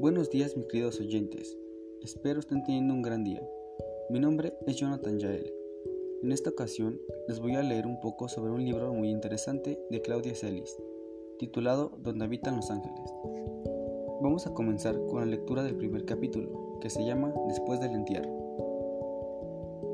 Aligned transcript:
Buenos 0.00 0.30
días 0.30 0.56
mis 0.56 0.66
queridos 0.66 1.00
oyentes, 1.00 1.58
espero 2.02 2.38
estén 2.38 2.62
teniendo 2.62 2.94
un 2.94 3.02
gran 3.02 3.24
día. 3.24 3.42
Mi 4.10 4.20
nombre 4.20 4.54
es 4.64 4.76
Jonathan 4.76 5.18
Yael. 5.18 5.52
En 6.22 6.30
esta 6.30 6.50
ocasión 6.50 7.00
les 7.26 7.40
voy 7.40 7.56
a 7.56 7.64
leer 7.64 7.84
un 7.84 7.98
poco 7.98 8.28
sobre 8.28 8.52
un 8.52 8.64
libro 8.64 8.94
muy 8.94 9.10
interesante 9.10 9.76
de 9.90 10.00
Claudia 10.00 10.36
Celis, 10.36 10.78
titulado 11.40 11.98
Donde 11.98 12.26
habitan 12.26 12.54
los 12.54 12.70
ángeles. 12.70 13.12
Vamos 14.22 14.46
a 14.46 14.54
comenzar 14.54 14.96
con 15.06 15.18
la 15.18 15.26
lectura 15.26 15.64
del 15.64 15.74
primer 15.74 16.04
capítulo, 16.04 16.78
que 16.80 16.90
se 16.90 17.04
llama 17.04 17.34
Después 17.48 17.80
del 17.80 17.90
entierro. 17.90 18.30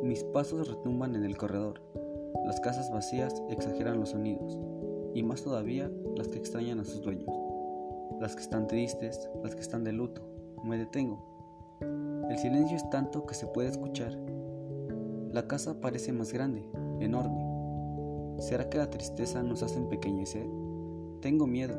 Mis 0.03 0.23
pasos 0.23 0.69
retumban 0.69 1.17
en 1.17 1.25
el 1.25 1.39
corredor, 1.39 1.81
las 2.45 2.61
casas 2.61 2.91
vacías 2.91 3.43
exageran 3.49 4.01
los 4.01 4.11
sonidos, 4.11 4.59
y 5.15 5.23
más 5.23 5.43
todavía 5.43 5.91
las 6.15 6.29
que 6.29 6.37
extrañan 6.37 6.81
a 6.81 6.85
sus 6.85 7.01
dueños 7.01 7.44
las 8.21 8.35
que 8.35 8.43
están 8.43 8.67
tristes, 8.67 9.29
las 9.43 9.55
que 9.55 9.61
están 9.61 9.85
de 9.85 9.93
luto. 9.93 10.23
Me 10.65 10.79
detengo. 10.79 11.23
El 12.31 12.39
silencio 12.39 12.77
es 12.77 12.89
tanto 12.91 13.27
que 13.27 13.35
se 13.35 13.47
puede 13.47 13.69
escuchar. 13.69 14.17
La 15.33 15.47
casa 15.47 15.81
parece 15.81 16.13
más 16.13 16.33
grande, 16.33 16.69
enorme. 17.01 17.45
¿Será 18.39 18.69
que 18.69 18.79
la 18.79 18.91
tristeza 18.91 19.43
nos 19.43 19.63
hace 19.63 19.79
empequeñecer? 19.79 20.47
Tengo 21.21 21.47
miedo. 21.47 21.77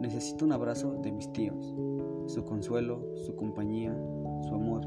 Necesito 0.00 0.44
un 0.44 0.52
abrazo 0.52 0.94
de 1.02 1.12
mis 1.12 1.32
tíos, 1.32 1.74
su 2.26 2.44
consuelo, 2.44 3.14
su 3.26 3.34
compañía, 3.34 3.96
su 4.48 4.54
amor. 4.54 4.86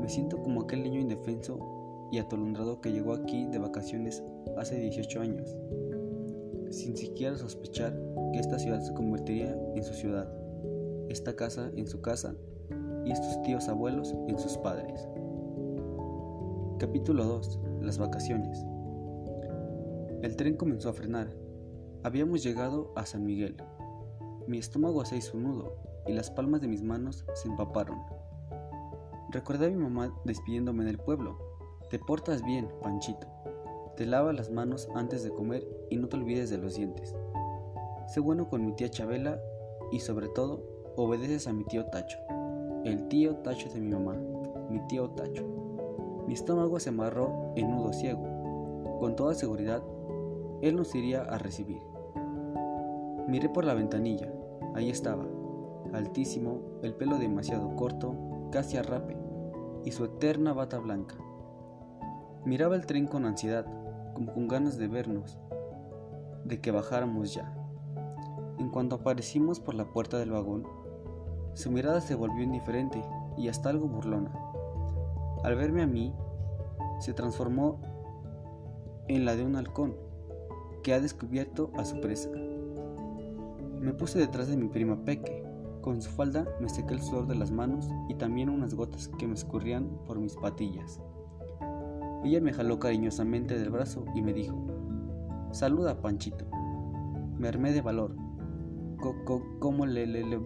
Me 0.00 0.08
siento 0.08 0.42
como 0.42 0.62
aquel 0.62 0.82
niño 0.82 1.00
indefenso 1.00 2.08
y 2.10 2.18
atolondrado 2.18 2.80
que 2.80 2.92
llegó 2.92 3.14
aquí 3.14 3.46
de 3.46 3.58
vacaciones 3.58 4.22
hace 4.56 4.78
18 4.78 5.20
años 5.20 5.56
sin 6.74 6.96
siquiera 6.96 7.36
sospechar 7.36 7.96
que 8.34 8.40
esta 8.40 8.58
ciudad 8.58 8.80
se 8.80 8.92
convertiría 8.92 9.56
en 9.76 9.84
su 9.84 9.94
ciudad, 9.94 10.28
esta 11.08 11.36
casa 11.36 11.70
en 11.76 11.86
su 11.86 12.00
casa 12.00 12.34
y 13.04 13.12
estos 13.12 13.40
tíos 13.42 13.68
abuelos 13.68 14.12
en 14.26 14.36
sus 14.40 14.58
padres. 14.58 15.06
Capítulo 16.80 17.24
2. 17.26 17.60
Las 17.82 17.98
vacaciones. 17.98 18.66
El 20.22 20.34
tren 20.34 20.56
comenzó 20.56 20.88
a 20.88 20.94
frenar. 20.94 21.32
Habíamos 22.02 22.42
llegado 22.42 22.92
a 22.96 23.06
San 23.06 23.24
Miguel. 23.24 23.56
Mi 24.48 24.58
estómago 24.58 25.04
se 25.04 25.16
hizo 25.16 25.36
un 25.36 25.44
nudo 25.44 25.76
y 26.08 26.12
las 26.12 26.32
palmas 26.32 26.60
de 26.60 26.66
mis 26.66 26.82
manos 26.82 27.24
se 27.34 27.46
empaparon. 27.46 28.00
Recordé 29.30 29.66
a 29.66 29.70
mi 29.70 29.76
mamá 29.76 30.12
despidiéndome 30.24 30.84
del 30.84 30.98
pueblo. 30.98 31.38
Te 31.88 32.00
portas 32.00 32.44
bien, 32.44 32.68
Panchito. 32.82 33.28
Te 33.96 34.06
lavas 34.06 34.34
las 34.34 34.50
manos 34.50 34.88
antes 34.96 35.22
de 35.22 35.30
comer 35.30 35.64
y 35.88 35.98
no 35.98 36.08
te 36.08 36.16
olvides 36.16 36.50
de 36.50 36.58
los 36.58 36.74
dientes. 36.74 37.14
Sé 38.06 38.20
bueno 38.20 38.48
con 38.48 38.64
mi 38.64 38.72
tía 38.72 38.90
Chabela 38.90 39.40
y 39.90 40.00
sobre 40.00 40.28
todo 40.28 40.62
obedeces 40.96 41.46
a 41.46 41.52
mi 41.52 41.64
tío 41.64 41.86
Tacho, 41.86 42.18
el 42.84 43.08
tío 43.08 43.36
Tacho 43.36 43.70
de 43.70 43.80
mi 43.80 43.90
mamá, 43.90 44.16
mi 44.68 44.78
tío 44.86 45.10
Tacho. 45.10 45.44
Mi 46.26 46.34
estómago 46.34 46.78
se 46.80 46.90
amarró 46.90 47.52
en 47.56 47.70
nudo 47.70 47.92
ciego. 47.92 48.98
Con 49.00 49.16
toda 49.16 49.34
seguridad, 49.34 49.82
él 50.60 50.76
nos 50.76 50.94
iría 50.94 51.22
a 51.22 51.38
recibir. 51.38 51.80
Miré 53.26 53.48
por 53.48 53.64
la 53.64 53.74
ventanilla. 53.74 54.32
Ahí 54.74 54.90
estaba, 54.90 55.24
altísimo, 55.92 56.60
el 56.82 56.94
pelo 56.94 57.18
demasiado 57.18 57.74
corto, 57.76 58.14
casi 58.50 58.76
a 58.76 58.82
rape, 58.82 59.16
y 59.84 59.92
su 59.92 60.04
eterna 60.04 60.52
bata 60.52 60.78
blanca. 60.78 61.16
Miraba 62.44 62.76
el 62.76 62.86
tren 62.86 63.06
con 63.06 63.24
ansiedad, 63.24 63.66
como 64.14 64.32
con 64.32 64.46
ganas 64.46 64.76
de 64.76 64.88
vernos, 64.88 65.38
de 66.44 66.60
que 66.60 66.70
bajáramos 66.70 67.34
ya. 67.34 67.63
En 68.74 68.80
cuanto 68.80 68.96
aparecimos 68.96 69.60
por 69.60 69.76
la 69.76 69.84
puerta 69.84 70.18
del 70.18 70.32
vagón, 70.32 70.66
su 71.52 71.70
mirada 71.70 72.00
se 72.00 72.16
volvió 72.16 72.42
indiferente 72.42 73.04
y 73.36 73.46
hasta 73.46 73.70
algo 73.70 73.86
burlona. 73.86 74.32
Al 75.44 75.54
verme 75.54 75.82
a 75.82 75.86
mí, 75.86 76.12
se 76.98 77.14
transformó 77.14 77.78
en 79.06 79.24
la 79.24 79.36
de 79.36 79.44
un 79.44 79.54
halcón 79.54 79.94
que 80.82 80.92
ha 80.92 81.00
descubierto 81.00 81.70
a 81.76 81.84
su 81.84 82.00
presa. 82.00 82.30
Me 83.78 83.92
puse 83.92 84.18
detrás 84.18 84.48
de 84.48 84.56
mi 84.56 84.66
prima 84.66 85.04
Peque. 85.04 85.44
Con 85.80 86.02
su 86.02 86.10
falda 86.10 86.44
me 86.60 86.68
sequé 86.68 86.94
el 86.94 87.00
sudor 87.00 87.28
de 87.28 87.36
las 87.36 87.52
manos 87.52 87.88
y 88.08 88.16
también 88.16 88.48
unas 88.48 88.74
gotas 88.74 89.06
que 89.06 89.28
me 89.28 89.34
escurrían 89.34 90.00
por 90.04 90.18
mis 90.18 90.34
patillas. 90.34 91.00
Ella 92.24 92.40
me 92.40 92.52
jaló 92.52 92.80
cariñosamente 92.80 93.56
del 93.56 93.70
brazo 93.70 94.04
y 94.16 94.22
me 94.22 94.32
dijo, 94.32 94.56
Saluda, 95.52 96.02
Panchito. 96.02 96.46
Me 97.38 97.46
armé 97.46 97.70
de 97.70 97.80
valor. 97.80 98.23
Como 99.60 99.86
le, 99.86 100.06
le, 100.06 100.24
le. 100.24 100.40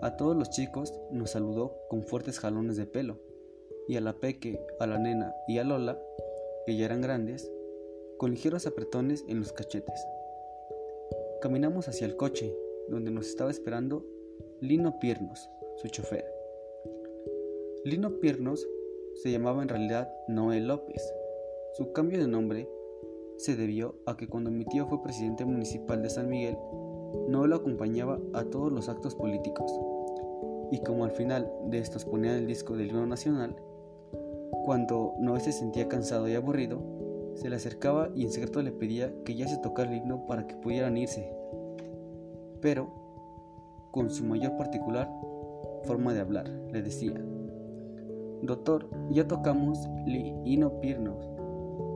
A 0.00 0.16
todos 0.16 0.36
los 0.36 0.50
chicos 0.50 0.94
nos 1.10 1.30
saludó 1.30 1.76
con 1.88 2.02
fuertes 2.02 2.38
jalones 2.38 2.76
de 2.76 2.86
pelo, 2.86 3.18
y 3.88 3.96
a 3.96 4.00
la 4.00 4.12
Peque, 4.14 4.60
a 4.78 4.86
la 4.86 4.98
nena 4.98 5.34
y 5.48 5.58
a 5.58 5.64
Lola, 5.64 6.00
que 6.66 6.76
ya 6.76 6.84
eran 6.84 7.00
grandes, 7.00 7.50
con 8.18 8.30
ligeros 8.30 8.66
apretones 8.66 9.24
en 9.28 9.40
los 9.40 9.52
cachetes. 9.52 10.00
Caminamos 11.40 11.88
hacia 11.88 12.06
el 12.06 12.16
coche, 12.16 12.54
donde 12.88 13.10
nos 13.10 13.28
estaba 13.28 13.50
esperando 13.50 14.04
Lino 14.60 14.98
Piernos, 14.98 15.48
su 15.76 15.88
chofer. 15.88 16.24
Lino 17.84 18.20
Piernos 18.20 18.66
se 19.14 19.30
llamaba 19.30 19.62
en 19.62 19.68
realidad 19.68 20.12
Noel 20.28 20.68
López. 20.68 21.02
Su 21.74 21.92
cambio 21.92 22.18
de 22.18 22.28
nombre 22.28 22.68
se 23.36 23.56
debió 23.56 23.94
a 24.06 24.16
que 24.16 24.28
cuando 24.28 24.50
mi 24.50 24.64
tío 24.64 24.86
fue 24.86 25.02
presidente 25.02 25.44
municipal 25.44 26.02
de 26.02 26.10
San 26.10 26.28
Miguel, 26.28 26.56
Noel 27.28 27.50
lo 27.50 27.56
acompañaba 27.56 28.18
a 28.34 28.44
todos 28.44 28.72
los 28.72 28.88
actos 28.88 29.14
políticos. 29.14 29.72
Y 30.70 30.80
como 30.80 31.04
al 31.04 31.10
final 31.10 31.50
de 31.66 31.78
estos 31.78 32.04
ponían 32.04 32.36
el 32.36 32.46
disco 32.46 32.76
del 32.76 32.88
himno 32.88 33.06
nacional, 33.06 33.56
cuando 34.64 35.14
Noel 35.18 35.40
se 35.40 35.52
sentía 35.52 35.88
cansado 35.88 36.28
y 36.28 36.34
aburrido, 36.34 36.80
se 37.34 37.48
le 37.48 37.56
acercaba 37.56 38.10
y 38.14 38.24
en 38.24 38.32
secreto 38.32 38.60
le 38.62 38.72
pedía 38.72 39.14
que 39.24 39.34
ya 39.34 39.46
se 39.46 39.58
tocara 39.58 39.90
el 39.90 39.98
himno 39.98 40.26
para 40.26 40.46
que 40.46 40.56
pudieran 40.56 40.96
irse. 40.96 41.32
Pero, 42.60 42.88
con 43.92 44.10
su 44.10 44.24
mayor 44.24 44.56
particular 44.56 45.08
forma 45.84 46.12
de 46.12 46.20
hablar, 46.20 46.48
le 46.70 46.82
decía, 46.82 47.14
Doctor, 48.42 48.88
ya 49.10 49.26
tocamos 49.26 49.88
Lino 50.06 50.80
Piernos. 50.80 51.30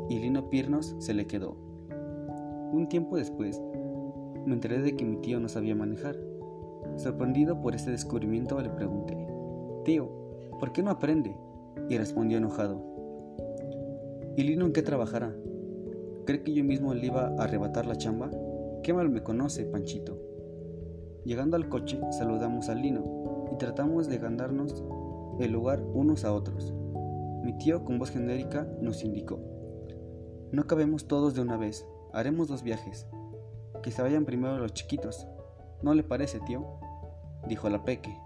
Y 0.09 0.19
Lino 0.19 0.49
Piernos 0.49 0.95
se 0.99 1.15
le 1.15 1.27
quedó. 1.27 1.57
Un 2.73 2.89
tiempo 2.89 3.17
después, 3.17 3.61
me 4.47 4.55
enteré 4.55 4.81
de 4.81 4.97
que 4.97 5.05
mi 5.05 5.17
tío 5.17 5.41
no 5.41 5.49
sabía 5.49 5.75
manejar. 5.75 6.17
Sorprendido 6.97 7.61
por 7.61 7.75
este 7.75 7.91
descubrimiento, 7.91 8.61
le 8.61 8.71
pregunté, 8.71 9.17
Tío, 9.85 10.11
¿por 10.59 10.73
qué 10.73 10.83
no 10.83 10.91
aprende? 10.91 11.35
Y 11.89 11.97
respondió 11.99 12.39
enojado, 12.39 12.83
¿Y 14.37 14.43
Lino 14.45 14.67
en 14.67 14.73
qué 14.73 14.83
trabajará? 14.83 15.35
¿Cree 16.27 16.43
que 16.43 16.55
yo 16.55 16.65
mismo 16.65 16.95
le 16.95 17.07
iba 17.07 17.29
a 17.29 17.45
arrebatar 17.45 17.87
la 17.87 17.97
chamba? 17.97 18.31
Qué 18.83 18.93
mal 18.93 19.11
me 19.11 19.23
conoce, 19.23 19.65
Panchito. 19.65 20.19
Llegando 21.25 21.57
al 21.57 21.69
coche, 21.69 22.01
saludamos 22.11 22.69
a 22.69 22.75
Lino 22.75 23.49
y 23.53 23.59
tratamos 23.59 24.09
de 24.09 24.19
ganarnos 24.19 24.83
el 25.41 25.53
lugar 25.53 25.83
unos 25.83 26.25
a 26.25 26.33
otros. 26.33 26.73
Mi 27.43 27.57
tío 27.59 27.85
con 27.85 27.99
voz 27.99 28.11
genérica 28.11 28.67
nos 28.81 29.05
indicó, 29.05 29.41
no 30.53 30.67
cabemos 30.67 31.09
todos 31.09 31.35
de 31.35 31.41
una 31.41 31.57
vez, 31.57 31.87
haremos 32.13 32.47
dos 32.47 32.63
viajes. 32.63 33.07
Que 33.83 33.91
se 33.91 34.03
vayan 34.03 34.25
primero 34.25 34.59
los 34.59 34.73
chiquitos. 34.73 35.27
¿No 35.83 35.95
le 35.95 36.03
parece, 36.03 36.41
tío? 36.41 36.65
dijo 37.49 37.69
la 37.69 37.85
Peque. 37.85 38.17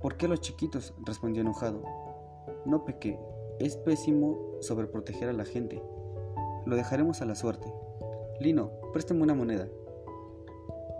¿Por 0.00 0.16
qué 0.16 0.28
los 0.28 0.40
chiquitos? 0.40 0.94
respondió 1.04 1.42
enojado. 1.42 1.82
No, 2.64 2.84
Peque, 2.84 3.18
es 3.58 3.76
pésimo 3.76 4.56
sobreproteger 4.60 5.28
a 5.28 5.32
la 5.32 5.44
gente. 5.44 5.82
Lo 6.64 6.76
dejaremos 6.76 7.20
a 7.22 7.26
la 7.26 7.34
suerte. 7.34 7.72
Lino, 8.40 8.70
préstame 8.92 9.22
una 9.22 9.34
moneda. 9.34 9.68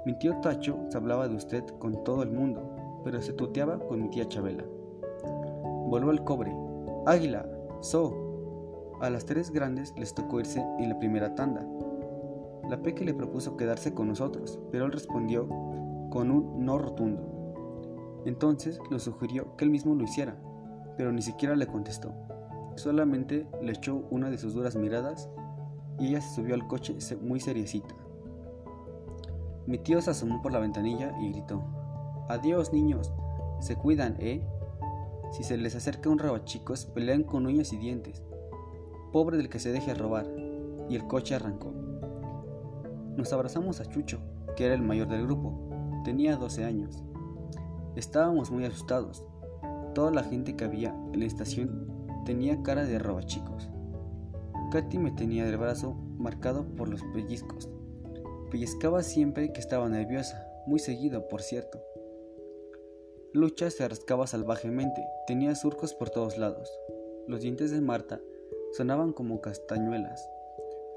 Mi 0.04 0.18
tío 0.18 0.40
Tacho 0.40 0.78
se 0.88 0.96
hablaba 0.96 1.28
de 1.28 1.36
usted 1.36 1.64
con 1.78 2.04
todo 2.04 2.22
el 2.22 2.30
mundo, 2.30 3.00
pero 3.04 3.22
se 3.22 3.32
tuteaba 3.32 3.78
con 3.78 4.02
mi 4.02 4.10
tía 4.10 4.28
Chabela. 4.28 4.64
Voló 5.88 6.10
al 6.10 6.24
cobre. 6.24 6.54
Águila, 7.06 7.46
So. 7.80 8.98
A 9.00 9.10
las 9.10 9.24
tres 9.24 9.50
grandes 9.50 9.92
les 9.96 10.14
tocó 10.14 10.38
irse 10.38 10.64
en 10.78 10.88
la 10.88 10.98
primera 10.98 11.34
tanda. 11.34 11.66
La 12.68 12.80
Peque 12.80 13.04
le 13.04 13.14
propuso 13.14 13.56
quedarse 13.56 13.92
con 13.94 14.08
nosotros, 14.08 14.58
pero 14.70 14.86
él 14.86 14.92
respondió 14.92 15.48
con 16.10 16.30
un 16.30 16.64
no 16.64 16.78
rotundo. 16.78 18.22
Entonces 18.24 18.80
le 18.90 18.98
sugirió 18.98 19.56
que 19.56 19.64
él 19.64 19.70
mismo 19.70 19.94
lo 19.94 20.04
hiciera, 20.04 20.36
pero 20.96 21.12
ni 21.12 21.22
siquiera 21.22 21.56
le 21.56 21.66
contestó. 21.66 22.12
Solamente 22.76 23.46
le 23.60 23.72
echó 23.72 24.06
una 24.10 24.30
de 24.30 24.38
sus 24.38 24.54
duras 24.54 24.76
miradas 24.76 25.28
y 25.98 26.08
ella 26.08 26.20
se 26.20 26.34
subió 26.34 26.54
al 26.54 26.66
coche 26.66 26.96
muy 27.20 27.40
seriecita. 27.40 27.94
Mi 29.66 29.78
tío 29.78 30.00
se 30.00 30.10
asomó 30.10 30.42
por 30.42 30.52
la 30.52 30.58
ventanilla 30.58 31.12
y 31.20 31.30
gritó, 31.32 31.62
Adiós, 32.28 32.72
niños. 32.72 33.12
Se 33.60 33.76
cuidan, 33.76 34.16
¿eh? 34.18 34.44
Si 35.30 35.44
se 35.44 35.56
les 35.56 35.74
acerca 35.74 36.10
un 36.10 36.20
chicos, 36.44 36.86
pelean 36.86 37.22
con 37.22 37.46
uñas 37.46 37.72
y 37.72 37.76
dientes. 37.76 38.22
Pobre 39.12 39.36
del 39.36 39.48
que 39.48 39.58
se 39.58 39.72
deje 39.72 39.94
robar. 39.94 40.26
Y 40.88 40.96
el 40.96 41.06
coche 41.06 41.34
arrancó. 41.34 41.72
Nos 43.16 43.32
abrazamos 43.32 43.80
a 43.80 43.84
Chucho, 43.84 44.20
que 44.56 44.64
era 44.64 44.74
el 44.74 44.82
mayor 44.82 45.08
del 45.08 45.24
grupo. 45.24 45.68
tenía 46.04 46.36
12 46.36 46.64
años. 46.64 47.02
Estábamos 47.94 48.50
muy 48.50 48.64
asustados. 48.64 49.24
Toda 49.94 50.10
la 50.10 50.24
gente 50.24 50.56
que 50.56 50.64
había 50.64 50.94
en 51.12 51.20
la 51.20 51.26
estación 51.26 51.86
tenía 52.24 52.62
cara 52.62 52.84
de 52.84 52.98
robachicos. 52.98 53.68
Katy 54.70 54.98
me 54.98 55.10
tenía 55.10 55.44
del 55.44 55.58
brazo 55.58 55.94
marcado 56.16 56.64
por 56.76 56.88
los 56.88 57.02
pellizcos. 57.12 57.68
Pellizcaba 58.50 59.02
siempre 59.02 59.52
que 59.52 59.60
estaba 59.60 59.88
nerviosa, 59.88 60.46
muy 60.66 60.78
seguido, 60.78 61.28
por 61.28 61.42
cierto. 61.42 61.82
Lucha 63.34 63.70
se 63.70 63.86
rascaba 63.86 64.26
salvajemente, 64.26 65.06
tenía 65.26 65.54
surcos 65.54 65.92
por 65.94 66.08
todos 66.08 66.38
lados. 66.38 66.70
Los 67.26 67.42
dientes 67.42 67.70
de 67.70 67.80
Marta 67.82 68.20
sonaban 68.72 69.12
como 69.12 69.42
castañuelas. 69.42 70.26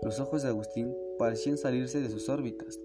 Los 0.01 0.19
ojos 0.19 0.43
de 0.43 0.49
Agustín 0.49 0.95
parecían 1.17 1.57
salirse 1.57 2.01
de 2.01 2.09
sus 2.09 2.29
órbitas. 2.29 2.79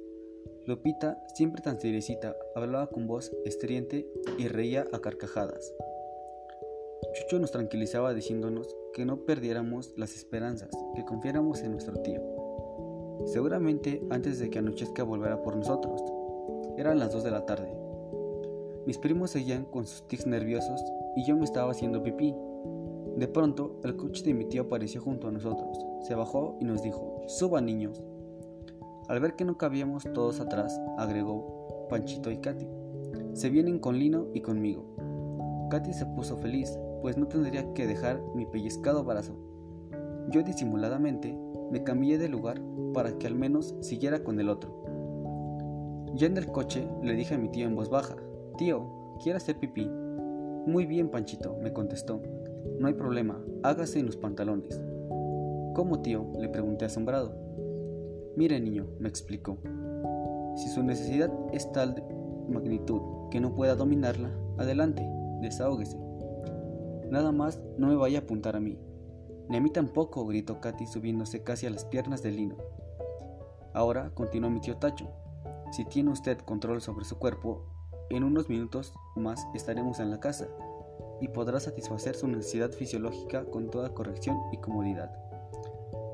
Lupita, 0.66 1.22
siempre 1.34 1.62
tan 1.62 1.80
seriecita, 1.80 2.36
hablaba 2.54 2.88
con 2.88 3.06
voz 3.06 3.32
estridente 3.44 4.06
y 4.38 4.48
reía 4.48 4.86
a 4.92 5.00
carcajadas. 5.00 5.72
Chucho 7.14 7.38
nos 7.38 7.50
tranquilizaba 7.50 8.14
diciéndonos 8.14 8.76
que 8.92 9.04
no 9.04 9.24
perdiéramos 9.24 9.92
las 9.96 10.14
esperanzas, 10.14 10.70
que 10.94 11.04
confiáramos 11.04 11.62
en 11.62 11.72
nuestro 11.72 12.00
tío. 12.02 12.20
Seguramente 13.26 14.02
antes 14.10 14.38
de 14.38 14.50
que 14.50 14.58
anochezca 14.58 15.02
volverá 15.02 15.42
por 15.42 15.56
nosotros. 15.56 16.02
Eran 16.76 16.98
las 16.98 17.12
dos 17.12 17.24
de 17.24 17.30
la 17.30 17.44
tarde. 17.46 17.72
Mis 18.86 18.98
primos 18.98 19.30
seguían 19.30 19.64
con 19.64 19.86
sus 19.86 20.06
tics 20.08 20.26
nerviosos 20.26 20.82
y 21.16 21.24
yo 21.24 21.36
me 21.36 21.44
estaba 21.44 21.70
haciendo 21.72 22.02
pipí. 22.02 22.34
De 23.16 23.28
pronto, 23.28 23.80
el 23.84 23.96
coche 23.96 24.24
de 24.24 24.34
mi 24.34 24.46
tío 24.46 24.62
apareció 24.62 25.00
junto 25.00 25.28
a 25.28 25.32
nosotros. 25.32 25.78
Se 26.06 26.14
bajó 26.14 26.56
y 26.60 26.64
nos 26.64 26.82
dijo, 26.82 27.22
suban 27.26 27.66
niños. 27.66 28.00
Al 29.10 29.18
ver 29.18 29.34
que 29.34 29.44
no 29.44 29.58
cabíamos 29.58 30.04
todos 30.14 30.38
atrás, 30.38 30.80
agregó 30.96 31.88
Panchito 31.90 32.30
y 32.30 32.36
Katy. 32.36 32.68
Se 33.32 33.50
vienen 33.50 33.80
con 33.80 33.98
Lino 33.98 34.28
y 34.34 34.40
conmigo. 34.40 34.84
Katy 35.68 35.92
se 35.92 36.06
puso 36.06 36.36
feliz, 36.36 36.78
pues 37.02 37.16
no 37.16 37.26
tendría 37.26 37.74
que 37.74 37.88
dejar 37.88 38.22
mi 38.36 38.46
pellizcado 38.46 39.02
brazo. 39.02 39.34
Yo 40.28 40.44
disimuladamente 40.44 41.36
me 41.72 41.82
cambié 41.82 42.18
de 42.18 42.28
lugar 42.28 42.62
para 42.94 43.18
que 43.18 43.26
al 43.26 43.34
menos 43.34 43.74
siguiera 43.80 44.22
con 44.22 44.38
el 44.38 44.48
otro. 44.48 44.84
Ya 46.14 46.28
en 46.28 46.36
el 46.36 46.46
coche 46.46 46.86
le 47.02 47.14
dije 47.14 47.34
a 47.34 47.38
mi 47.38 47.48
tío 47.48 47.66
en 47.66 47.74
voz 47.74 47.90
baja, 47.90 48.14
Tío, 48.58 49.16
quiero 49.20 49.38
hacer 49.38 49.58
pipí. 49.58 49.90
Muy 50.66 50.86
bien, 50.86 51.08
Panchito, 51.08 51.56
me 51.60 51.72
contestó. 51.72 52.22
No 52.78 52.86
hay 52.86 52.94
problema, 52.94 53.42
hágase 53.64 53.98
en 53.98 54.06
los 54.06 54.16
pantalones. 54.16 54.80
¿Cómo, 55.74 56.00
tío? 56.00 56.30
le 56.38 56.48
pregunté 56.48 56.84
asombrado. 56.84 57.39
Mire, 58.36 58.60
niño, 58.60 58.86
me 58.98 59.08
explicó. 59.08 59.58
Si 60.56 60.68
su 60.68 60.82
necesidad 60.82 61.30
es 61.52 61.70
tal 61.72 61.94
de 61.94 62.02
magnitud 62.48 63.00
que 63.30 63.40
no 63.40 63.54
pueda 63.54 63.74
dominarla, 63.74 64.30
adelante, 64.58 65.06
desahógese. 65.40 65.98
Nada 67.10 67.32
más 67.32 67.60
no 67.76 67.88
me 67.88 67.96
vaya 67.96 68.20
a 68.20 68.22
apuntar 68.22 68.56
a 68.56 68.60
mí. 68.60 68.78
Ni 69.48 69.56
a 69.56 69.60
mí 69.60 69.70
tampoco, 69.70 70.26
gritó 70.26 70.60
Katy 70.60 70.86
subiéndose 70.86 71.42
casi 71.42 71.66
a 71.66 71.70
las 71.70 71.84
piernas 71.84 72.22
de 72.22 72.30
Lino. 72.30 72.56
Ahora, 73.74 74.10
continuó 74.14 74.50
mi 74.50 74.60
tío 74.60 74.76
Tacho, 74.76 75.10
si 75.72 75.84
tiene 75.84 76.10
usted 76.10 76.38
control 76.38 76.80
sobre 76.80 77.04
su 77.04 77.18
cuerpo, 77.18 77.64
en 78.10 78.24
unos 78.24 78.48
minutos 78.48 78.92
más 79.14 79.46
estaremos 79.54 80.00
en 80.00 80.10
la 80.10 80.18
casa 80.18 80.48
y 81.20 81.28
podrá 81.28 81.60
satisfacer 81.60 82.16
su 82.16 82.26
necesidad 82.26 82.72
fisiológica 82.72 83.44
con 83.44 83.70
toda 83.70 83.94
corrección 83.94 84.36
y 84.52 84.56
comodidad. 84.58 85.29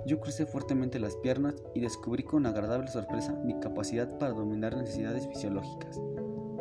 Yo 0.06 0.20
crucé 0.20 0.46
fuertemente 0.46 1.00
las 1.00 1.16
piernas 1.16 1.56
y 1.74 1.80
descubrí 1.80 2.22
con 2.22 2.46
agradable 2.46 2.86
sorpresa 2.86 3.32
mi 3.44 3.58
capacidad 3.58 4.18
para 4.18 4.34
dominar 4.34 4.76
necesidades 4.76 5.26
fisiológicas, 5.26 6.00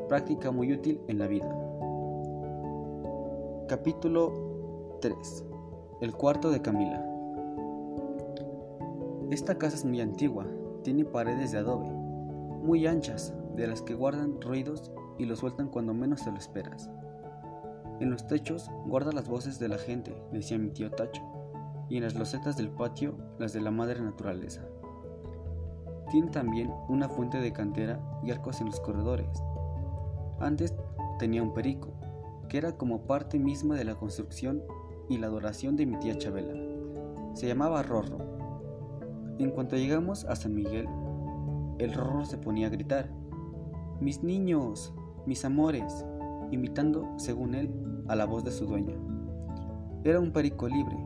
práctica 0.10 0.50
muy 0.50 0.74
útil 0.74 1.00
en 1.08 1.20
la 1.20 1.28
vida. 1.28 1.48
Capítulo 3.68 4.98
3. 5.00 5.46
El 6.02 6.14
cuarto 6.16 6.50
de 6.50 6.64
Camila. 6.64 7.06
Esta 9.30 9.60
casa 9.60 9.76
es 9.76 9.86
muy 9.86 10.02
antigua, 10.02 10.48
tiene 10.82 11.06
paredes 11.06 11.52
de 11.52 11.60
adobe, 11.60 11.92
muy 11.92 12.88
anchas, 12.88 13.32
de 13.56 13.68
las 13.68 13.84
que 13.84 13.94
guardan 13.94 14.42
ruidos 14.42 14.92
y 15.20 15.26
lo 15.26 15.36
sueltan 15.36 15.70
cuando 15.70 15.94
menos 15.94 16.24
te 16.24 16.32
lo 16.32 16.38
esperas. 16.38 16.90
En 18.00 18.10
los 18.10 18.26
techos 18.26 18.72
guarda 18.88 19.12
las 19.12 19.30
voces 19.30 19.60
de 19.60 19.68
la 19.68 19.78
gente, 19.78 20.20
decía 20.32 20.58
mi 20.58 20.72
tío 20.72 20.90
Tacho, 20.90 21.22
y 21.90 21.98
en 21.98 22.04
las 22.04 22.16
losetas 22.16 22.58
del 22.58 22.70
patio 22.70 23.16
las 23.40 23.54
de 23.54 23.62
la 23.62 23.72
madre 23.72 24.02
naturaleza. 24.02 24.62
Tiene 26.12 26.30
también 26.32 26.72
una 26.88 27.10
fuente 27.10 27.40
de 27.40 27.52
cantera 27.52 28.00
y 28.24 28.32
arcos 28.32 28.62
en 28.62 28.68
los 28.68 28.80
corredores. 28.80 29.28
Antes 30.40 30.74
tenía 31.20 31.44
un 31.44 31.54
perico, 31.54 31.94
que 32.50 32.58
era 32.58 32.78
como 32.78 33.02
parte 33.02 33.40
misma 33.40 33.76
de 33.76 33.86
la 33.86 33.96
construcción 33.96 34.64
y 35.10 35.18
la 35.18 35.28
adoración 35.28 35.76
de 35.76 35.86
mi 35.86 35.98
tía 36.00 36.18
Chabela. 36.18 36.54
Se 37.34 37.48
llamaba 37.48 37.84
Rorro. 37.84 38.18
En 39.40 39.52
cuanto 39.52 39.76
llegamos 39.76 40.26
a 40.26 40.36
San 40.36 40.56
Miguel, 40.56 40.88
el 41.80 41.94
Rorro 41.94 42.26
se 42.26 42.38
ponía 42.38 42.68
a 42.68 42.72
gritar, 42.72 43.10
Mis 44.00 44.24
niños, 44.24 44.94
mis 45.26 45.44
amores, 45.46 46.06
imitando, 46.52 47.14
según 47.18 47.56
él, 47.56 47.70
a 48.08 48.16
la 48.16 48.26
voz 48.26 48.44
de 48.44 48.52
su 48.52 48.66
dueña. 48.66 48.96
Era 50.04 50.20
un 50.20 50.32
perico 50.32 50.68
libre. 50.68 50.98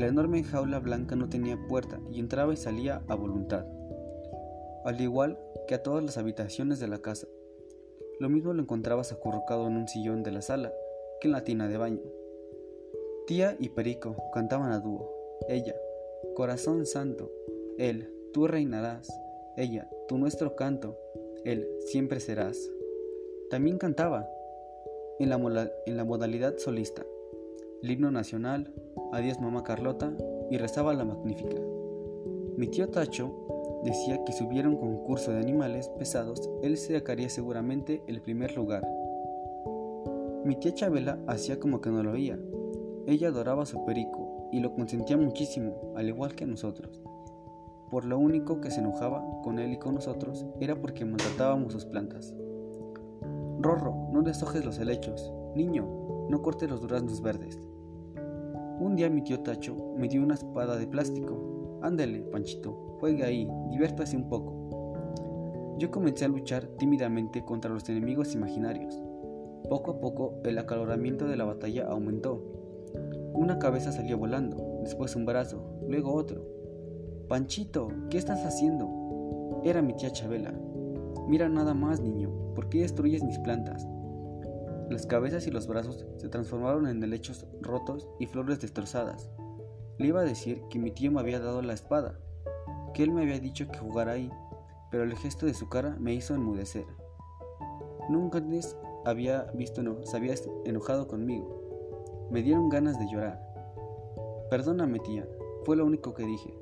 La 0.00 0.06
enorme 0.06 0.42
jaula 0.42 0.78
blanca 0.78 1.14
no 1.14 1.28
tenía 1.28 1.58
puerta 1.68 2.00
y 2.10 2.20
entraba 2.20 2.54
y 2.54 2.56
salía 2.56 3.02
a 3.06 3.14
voluntad, 3.14 3.66
al 4.86 4.98
igual 4.98 5.38
que 5.68 5.74
a 5.74 5.82
todas 5.82 6.02
las 6.02 6.16
habitaciones 6.16 6.80
de 6.80 6.88
la 6.88 7.02
casa. 7.02 7.28
Lo 8.18 8.30
mismo 8.30 8.54
lo 8.54 8.62
encontrabas 8.62 9.12
acurrucado 9.12 9.66
en 9.66 9.76
un 9.76 9.88
sillón 9.88 10.22
de 10.22 10.30
la 10.30 10.40
sala 10.40 10.72
que 11.20 11.28
en 11.28 11.32
la 11.32 11.44
tina 11.44 11.68
de 11.68 11.76
baño. 11.76 12.00
Tía 13.26 13.58
y 13.60 13.68
Perico 13.68 14.16
cantaban 14.32 14.72
a 14.72 14.78
dúo. 14.78 15.12
Ella, 15.50 15.76
corazón 16.34 16.86
santo, 16.86 17.30
él, 17.76 18.10
tú 18.32 18.46
reinarás. 18.46 19.06
Ella, 19.58 19.86
tu 20.08 20.16
nuestro 20.16 20.56
canto, 20.56 20.96
él, 21.44 21.68
siempre 21.80 22.20
serás. 22.20 22.70
También 23.50 23.76
cantaba 23.76 24.26
en 25.18 25.28
la, 25.28 25.70
en 25.84 25.96
la 25.98 26.04
modalidad 26.06 26.56
solista, 26.56 27.04
el 27.82 27.90
himno 27.90 28.10
nacional, 28.10 28.72
Adiós 29.12 29.40
mamá 29.40 29.62
Carlota 29.62 30.12
y 30.50 30.58
rezaba 30.58 30.94
la 30.94 31.04
magnífica. 31.04 31.56
Mi 32.56 32.68
tío 32.68 32.88
Tacho 32.88 33.80
decía 33.84 34.22
que 34.24 34.32
si 34.32 34.44
hubiera 34.44 34.68
un 34.68 34.76
concurso 34.76 35.32
de 35.32 35.40
animales 35.40 35.88
pesados, 35.98 36.50
él 36.62 36.76
se 36.76 36.98
sacaría 36.98 37.28
seguramente 37.28 38.02
el 38.06 38.20
primer 38.20 38.56
lugar. 38.56 38.86
Mi 40.44 40.56
tía 40.56 40.74
Chabela 40.74 41.18
hacía 41.26 41.60
como 41.60 41.80
que 41.80 41.90
no 41.90 42.02
lo 42.02 42.12
oía. 42.12 42.38
Ella 43.06 43.28
adoraba 43.28 43.62
a 43.62 43.66
su 43.66 43.84
perico 43.84 44.48
y 44.52 44.60
lo 44.60 44.74
consentía 44.74 45.16
muchísimo, 45.16 45.92
al 45.96 46.08
igual 46.08 46.34
que 46.34 46.46
nosotros. 46.46 47.00
Por 47.90 48.04
lo 48.04 48.18
único 48.18 48.60
que 48.60 48.70
se 48.70 48.80
enojaba 48.80 49.24
con 49.42 49.58
él 49.58 49.72
y 49.72 49.78
con 49.78 49.94
nosotros 49.94 50.46
era 50.60 50.76
porque 50.76 51.04
maltratábamos 51.04 51.72
sus 51.72 51.84
plantas. 51.86 52.34
Rorro, 53.60 54.08
no 54.12 54.22
deshojes 54.22 54.64
los 54.64 54.78
helechos. 54.78 55.32
Niño, 55.54 55.86
no 56.28 56.40
cortes 56.40 56.70
los 56.70 56.80
duraznos 56.80 57.20
verdes. 57.20 57.60
Un 58.80 58.96
día 58.96 59.10
mi 59.10 59.20
tío 59.20 59.40
Tacho 59.40 59.76
me 59.98 60.08
dio 60.08 60.22
una 60.22 60.36
espada 60.36 60.78
de 60.78 60.86
plástico. 60.86 61.78
Ándele, 61.82 62.22
Panchito, 62.22 62.96
juegue 62.98 63.24
ahí, 63.24 63.46
diviértase 63.70 64.16
un 64.16 64.26
poco. 64.26 65.76
Yo 65.78 65.90
comencé 65.90 66.24
a 66.24 66.28
luchar 66.28 66.64
tímidamente 66.78 67.44
contra 67.44 67.70
los 67.70 67.86
enemigos 67.90 68.34
imaginarios. 68.34 68.98
Poco 69.68 69.90
a 69.90 70.00
poco 70.00 70.40
el 70.44 70.56
acaloramiento 70.56 71.28
de 71.28 71.36
la 71.36 71.44
batalla 71.44 71.88
aumentó. 71.88 72.42
Una 73.34 73.58
cabeza 73.58 73.92
salió 73.92 74.16
volando, 74.16 74.80
después 74.82 75.14
un 75.14 75.26
brazo, 75.26 75.62
luego 75.86 76.14
otro. 76.14 76.42
Panchito, 77.28 77.88
¿qué 78.08 78.16
estás 78.16 78.46
haciendo? 78.46 79.60
Era 79.62 79.82
mi 79.82 79.92
tía 79.92 80.10
Chabela. 80.10 80.54
Mira 81.28 81.50
nada 81.50 81.74
más, 81.74 82.00
niño, 82.00 82.30
¿por 82.54 82.70
qué 82.70 82.80
destruyes 82.80 83.22
mis 83.22 83.38
plantas? 83.40 83.86
Las 84.90 85.06
cabezas 85.06 85.46
y 85.46 85.52
los 85.52 85.68
brazos 85.68 86.04
se 86.16 86.28
transformaron 86.28 86.88
en 86.88 87.00
helechos 87.00 87.46
rotos 87.60 88.08
y 88.18 88.26
flores 88.26 88.58
destrozadas. 88.58 89.30
Le 89.98 90.08
iba 90.08 90.20
a 90.20 90.24
decir 90.24 90.64
que 90.68 90.80
mi 90.80 90.90
tío 90.90 91.12
me 91.12 91.20
había 91.20 91.38
dado 91.38 91.62
la 91.62 91.74
espada, 91.74 92.18
que 92.92 93.04
él 93.04 93.12
me 93.12 93.22
había 93.22 93.38
dicho 93.38 93.68
que 93.68 93.78
jugara 93.78 94.12
ahí, 94.12 94.28
pero 94.90 95.04
el 95.04 95.14
gesto 95.14 95.46
de 95.46 95.54
su 95.54 95.68
cara 95.68 95.96
me 96.00 96.12
hizo 96.12 96.34
enmudecer. 96.34 96.86
Nunca 98.08 98.38
antes 98.38 98.76
había 99.04 99.44
visto 99.54 99.80
no, 99.84 100.04
se 100.04 100.16
había 100.16 100.34
enojado 100.64 101.06
conmigo. 101.06 102.26
Me 102.32 102.42
dieron 102.42 102.68
ganas 102.68 102.98
de 102.98 103.08
llorar. 103.08 103.40
Perdóname, 104.50 104.98
tía, 104.98 105.28
fue 105.64 105.76
lo 105.76 105.86
único 105.86 106.14
que 106.14 106.26
dije. 106.26 106.52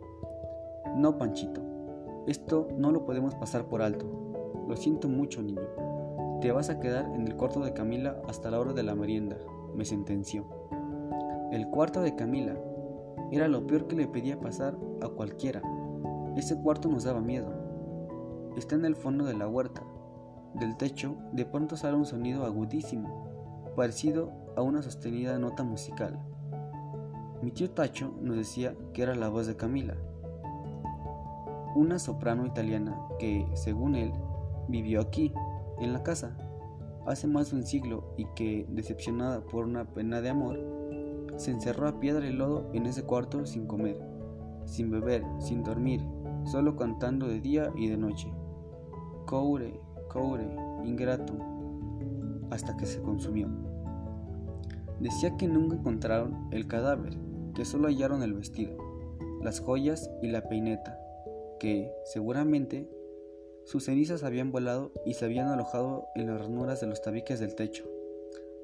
No, 0.97 1.17
Panchito, 1.17 1.63
esto 2.27 2.69
no 2.77 2.93
lo 2.93 3.07
podemos 3.07 3.35
pasar 3.37 3.71
por 3.71 3.81
alto. 3.81 4.67
Lo 4.69 4.77
siento 4.77 5.09
mucho, 5.09 5.43
niño. 5.43 5.88
Te 6.41 6.53
vas 6.53 6.71
a 6.71 6.79
quedar 6.79 7.07
en 7.17 7.27
el 7.27 7.35
cuarto 7.35 7.61
de 7.61 7.73
Camila 7.73 8.23
hasta 8.29 8.51
la 8.51 8.61
hora 8.61 8.73
de 8.73 8.85
la 8.85 8.95
merienda, 8.95 9.37
me 9.75 9.85
sentenció. 9.85 10.47
El 11.51 11.67
cuarto 11.69 12.01
de 12.01 12.15
Camila 12.15 12.55
era 13.33 13.49
lo 13.49 13.67
peor 13.67 13.89
que 13.89 13.97
le 13.97 14.07
pedía 14.07 14.39
pasar 14.39 14.77
a 15.03 15.09
cualquiera. 15.09 15.63
Ese 16.37 16.57
cuarto 16.57 16.89
nos 16.89 17.03
daba 17.03 17.21
miedo. 17.21 17.53
Está 18.57 18.77
en 18.77 18.85
el 18.85 18.95
fondo 18.95 19.25
de 19.25 19.35
la 19.35 19.49
huerta. 19.49 19.83
del 20.55 20.77
techo 20.77 21.17
de 21.33 21.45
pronto 21.45 21.77
sale 21.77 21.97
un 21.97 22.07
sonido 22.07 22.45
agudísimo, 22.45 23.73
parecido 23.77 24.31
a 24.57 24.63
una 24.63 24.83
sostenida 24.83 25.39
nota 25.39 25.63
musical. 25.63 26.19
Mi 27.43 27.51
tío 27.51 27.71
Tacho 27.71 28.13
nos 28.21 28.37
decía 28.37 28.75
que 28.93 29.03
era 29.03 29.15
la 29.15 29.29
voz 29.29 29.47
de 29.47 29.57
Camila, 29.57 29.95
una 31.77 31.99
soprano 31.99 32.47
italiana 32.47 32.99
que, 33.19 33.47
según 33.55 33.95
él, 33.95 34.13
vivió 34.69 35.01
aquí, 35.01 35.33
en 35.81 35.93
la 35.93 36.03
casa, 36.03 36.37
hace 37.07 37.27
más 37.27 37.51
de 37.51 37.57
un 37.57 37.65
siglo 37.65 38.15
y 38.17 38.27
que, 38.35 38.67
decepcionada 38.69 39.41
por 39.41 39.65
una 39.65 39.85
pena 39.87 40.21
de 40.21 40.29
amor, 40.29 40.59
se 41.37 41.51
encerró 41.51 41.89
a 41.89 42.01
piedra 42.01 42.27
y 42.27 42.33
lodo 42.33 42.69
en 42.73 42.87
ese 42.87 43.05
cuarto 43.05 43.47
sin 43.47 43.67
comer, 43.67 43.99
sin 44.65 44.91
beber, 44.91 45.25
sin 45.39 45.63
dormir, 45.63 46.03
solo 46.45 46.77
cantando 46.77 47.29
de 47.29 47.41
día 47.41 47.73
y 47.77 47.89
de 47.89 47.97
noche. 47.97 48.29
Coure, 49.27 49.81
coure, 50.09 50.49
ingrato, 50.85 51.35
hasta 52.51 52.77
que 52.77 52.87
se 52.87 53.01
consumió. 53.01 53.49
Decía 55.01 55.37
que 55.37 55.47
nunca 55.47 55.77
encontraron 55.77 56.49
el 56.51 56.67
cadáver, 56.67 57.17
que 57.55 57.65
solo 57.65 57.89
hallaron 57.89 58.23
el 58.23 58.35
vestido, 58.35 58.77
las 59.43 59.61
joyas 59.61 60.11
y 60.23 60.29
la 60.29 60.49
peineta, 60.49 60.99
que, 61.61 61.93
seguramente, 62.05 62.91
sus 63.69 63.85
cenizas 63.85 64.25
habían 64.25 64.51
volado 64.51 64.93
y 65.05 65.13
se 65.13 65.27
habían 65.27 65.49
alojado 65.49 66.09
en 66.15 66.27
las 66.27 66.41
ranuras 66.41 66.81
de 66.81 66.87
los 66.87 67.03
tabiques 67.03 67.39
del 67.39 67.55
techo, 67.55 67.85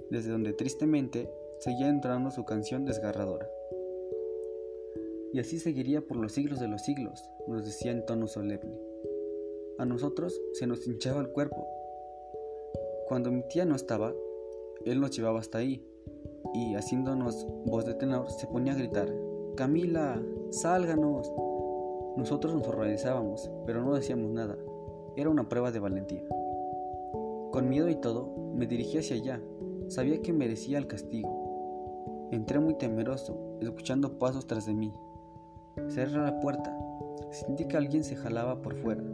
desde 0.08 0.30
donde 0.30 0.54
tristemente 0.54 1.30
seguía 1.58 1.90
entrando 1.90 2.30
su 2.30 2.46
canción 2.46 2.86
desgarradora. 2.86 3.46
Y 5.34 5.40
así 5.40 5.58
seguiría 5.58 6.00
por 6.00 6.16
los 6.16 6.32
siglos 6.32 6.58
de 6.58 6.68
los 6.68 6.80
siglos, 6.80 7.22
nos 7.46 7.66
decía 7.66 7.92
en 7.92 8.06
tono 8.06 8.26
solemne. 8.26 8.80
A 9.76 9.84
nosotros 9.84 10.40
se 10.54 10.66
nos 10.66 10.86
hinchaba 10.86 11.20
el 11.20 11.28
cuerpo. 11.28 11.66
Cuando 13.06 13.30
mi 13.30 13.42
tía 13.42 13.66
no 13.66 13.76
estaba, 13.76 14.14
él 14.86 15.00
nos 15.02 15.10
llevaba 15.10 15.38
hasta 15.38 15.58
ahí, 15.58 15.86
y 16.54 16.76
haciéndonos 16.76 17.46
voz 17.66 17.84
de 17.84 17.92
tenor 17.92 18.30
se 18.30 18.46
ponía 18.46 18.72
a 18.72 18.76
gritar, 18.76 19.14
Camila, 19.54 20.22
sálganos. 20.48 21.30
Nosotros 22.16 22.54
nos 22.54 22.66
horrorizábamos, 22.66 23.50
pero 23.66 23.82
no 23.82 23.94
decíamos 23.94 24.30
nada. 24.30 24.56
Era 25.16 25.30
una 25.30 25.48
prueba 25.48 25.70
de 25.70 25.78
valentía. 25.78 26.24
Con 27.52 27.68
miedo 27.68 27.88
y 27.88 27.94
todo, 27.94 28.52
me 28.54 28.66
dirigí 28.66 28.98
hacia 28.98 29.14
allá. 29.16 29.40
Sabía 29.88 30.20
que 30.22 30.32
merecía 30.32 30.78
el 30.78 30.88
castigo. 30.88 32.28
Entré 32.32 32.58
muy 32.58 32.74
temeroso, 32.74 33.58
escuchando 33.60 34.18
pasos 34.18 34.46
tras 34.46 34.66
de 34.66 34.74
mí. 34.74 34.92
Cerré 35.88 36.18
la 36.18 36.40
puerta. 36.40 36.76
Sentí 37.30 37.66
que 37.66 37.76
alguien 37.76 38.02
se 38.02 38.16
jalaba 38.16 38.60
por 38.60 38.74
fuera. 38.74 39.04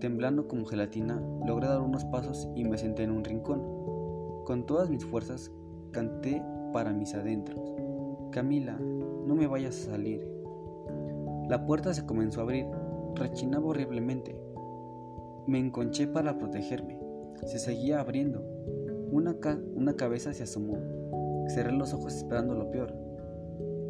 Temblando 0.00 0.48
como 0.48 0.64
gelatina, 0.64 1.22
logré 1.46 1.68
dar 1.68 1.80
unos 1.80 2.04
pasos 2.06 2.48
y 2.54 2.64
me 2.64 2.78
senté 2.78 3.02
en 3.02 3.10
un 3.10 3.24
rincón. 3.24 3.62
Con 4.46 4.64
todas 4.64 4.88
mis 4.88 5.04
fuerzas, 5.04 5.50
canté 5.90 6.42
para 6.72 6.92
mis 6.92 7.14
adentros. 7.14 7.74
Camila, 8.30 8.78
no 8.78 9.34
me 9.34 9.46
vayas 9.46 9.76
a 9.76 9.90
salir. 9.92 10.26
La 11.48 11.66
puerta 11.66 11.92
se 11.92 12.06
comenzó 12.06 12.40
a 12.40 12.44
abrir, 12.44 12.66
rechinaba 13.14 13.66
horriblemente. 13.66 14.43
Me 15.46 15.58
enconché 15.58 16.06
para 16.06 16.38
protegerme. 16.38 16.98
Se 17.44 17.58
seguía 17.58 18.00
abriendo. 18.00 18.40
Una, 19.10 19.36
una 19.74 19.94
cabeza 19.94 20.32
se 20.32 20.44
asomó. 20.44 20.78
Cerré 21.48 21.72
los 21.72 21.92
ojos 21.92 22.14
esperando 22.14 22.54
lo 22.54 22.70
peor. 22.70 22.94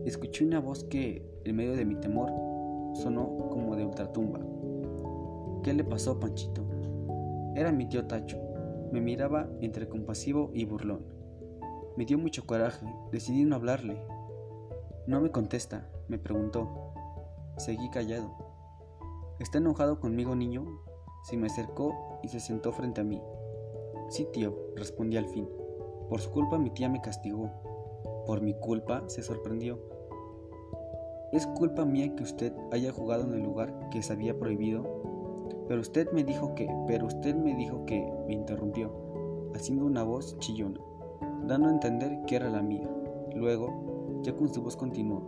Escuché 0.04 0.44
una 0.44 0.58
voz 0.58 0.82
que, 0.84 1.24
en 1.44 1.56
medio 1.56 1.76
de 1.76 1.84
mi 1.84 1.94
temor, 1.94 2.30
sonó 2.94 3.48
como 3.50 3.76
de 3.76 3.84
ultratumba. 3.84 4.40
¿Qué 5.62 5.72
le 5.72 5.84
pasó, 5.84 6.18
Panchito? 6.18 6.62
Era 7.54 7.70
mi 7.70 7.88
tío 7.88 8.06
Tacho. 8.06 8.38
Me 8.90 9.00
miraba 9.00 9.48
entre 9.60 9.88
compasivo 9.88 10.50
y 10.52 10.64
burlón. 10.64 11.06
Me 11.96 12.04
dio 12.04 12.18
mucho 12.18 12.44
coraje. 12.46 12.84
Decidí 13.12 13.44
no 13.44 13.54
hablarle. 13.54 14.02
No 15.06 15.20
me 15.20 15.30
contesta, 15.30 15.88
me 16.08 16.18
preguntó. 16.18 16.92
Seguí 17.58 17.88
callado. 17.90 18.32
¿Está 19.38 19.58
enojado 19.58 20.00
conmigo, 20.00 20.34
niño? 20.34 20.66
Se 21.24 21.38
me 21.38 21.46
acercó 21.46 22.18
y 22.22 22.28
se 22.28 22.38
sentó 22.38 22.70
frente 22.70 23.00
a 23.00 23.04
mí. 23.04 23.22
Sí, 24.10 24.28
tío, 24.30 24.54
respondí 24.76 25.16
al 25.16 25.24
fin. 25.24 25.48
Por 26.10 26.20
su 26.20 26.30
culpa 26.30 26.58
mi 26.58 26.68
tía 26.68 26.90
me 26.90 27.00
castigó. 27.00 27.50
Por 28.26 28.42
mi 28.42 28.52
culpa 28.52 29.02
se 29.06 29.22
sorprendió. 29.22 29.78
Es 31.32 31.46
culpa 31.46 31.86
mía 31.86 32.14
que 32.14 32.24
usted 32.24 32.52
haya 32.72 32.92
jugado 32.92 33.24
en 33.24 33.32
el 33.32 33.42
lugar 33.42 33.88
que 33.90 34.02
se 34.02 34.12
había 34.12 34.38
prohibido. 34.38 34.84
Pero 35.66 35.80
usted 35.80 36.12
me 36.12 36.24
dijo 36.24 36.54
que, 36.54 36.68
pero 36.86 37.06
usted 37.06 37.34
me 37.34 37.54
dijo 37.54 37.86
que, 37.86 38.06
me 38.26 38.34
interrumpió, 38.34 38.92
haciendo 39.54 39.86
una 39.86 40.02
voz 40.02 40.38
chillona, 40.40 40.78
dando 41.46 41.68
a 41.68 41.72
entender 41.72 42.20
que 42.26 42.36
era 42.36 42.50
la 42.50 42.60
mía. 42.60 42.86
Luego, 43.34 44.20
ya 44.22 44.36
con 44.36 44.52
su 44.52 44.62
voz 44.62 44.76
continuó, 44.76 45.22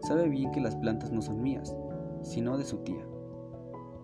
Sabe 0.00 0.28
bien 0.28 0.50
que 0.50 0.60
las 0.60 0.74
plantas 0.74 1.12
no 1.12 1.22
son 1.22 1.40
mías, 1.40 1.76
sino 2.22 2.58
de 2.58 2.64
su 2.64 2.78
tía. 2.78 3.06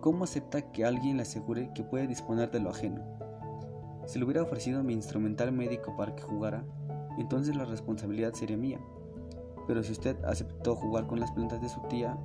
¿Cómo 0.01 0.23
acepta 0.23 0.63
que 0.71 0.83
alguien 0.83 1.17
le 1.17 1.21
asegure 1.21 1.69
que 1.75 1.83
puede 1.83 2.07
disponer 2.07 2.49
de 2.49 2.59
lo 2.59 2.71
ajeno? 2.71 3.03
Si 4.07 4.17
le 4.17 4.25
hubiera 4.25 4.41
ofrecido 4.41 4.83
mi 4.83 4.93
instrumental 4.93 5.51
médico 5.51 5.95
para 5.95 6.15
que 6.15 6.23
jugara, 6.23 6.65
entonces 7.19 7.55
la 7.55 7.65
responsabilidad 7.65 8.33
sería 8.33 8.57
mía. 8.57 8.79
Pero 9.67 9.83
si 9.83 9.91
usted 9.91 10.17
aceptó 10.25 10.75
jugar 10.75 11.05
con 11.05 11.19
las 11.19 11.31
plantas 11.31 11.61
de 11.61 11.69
su 11.69 11.79
tía, 11.81 12.17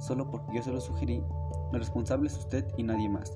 solo 0.00 0.32
porque 0.32 0.56
yo 0.56 0.64
se 0.64 0.72
lo 0.72 0.80
sugerí, 0.80 1.22
el 1.72 1.78
responsable 1.78 2.26
es 2.26 2.36
usted 2.36 2.66
y 2.76 2.82
nadie 2.82 3.08
más. 3.08 3.32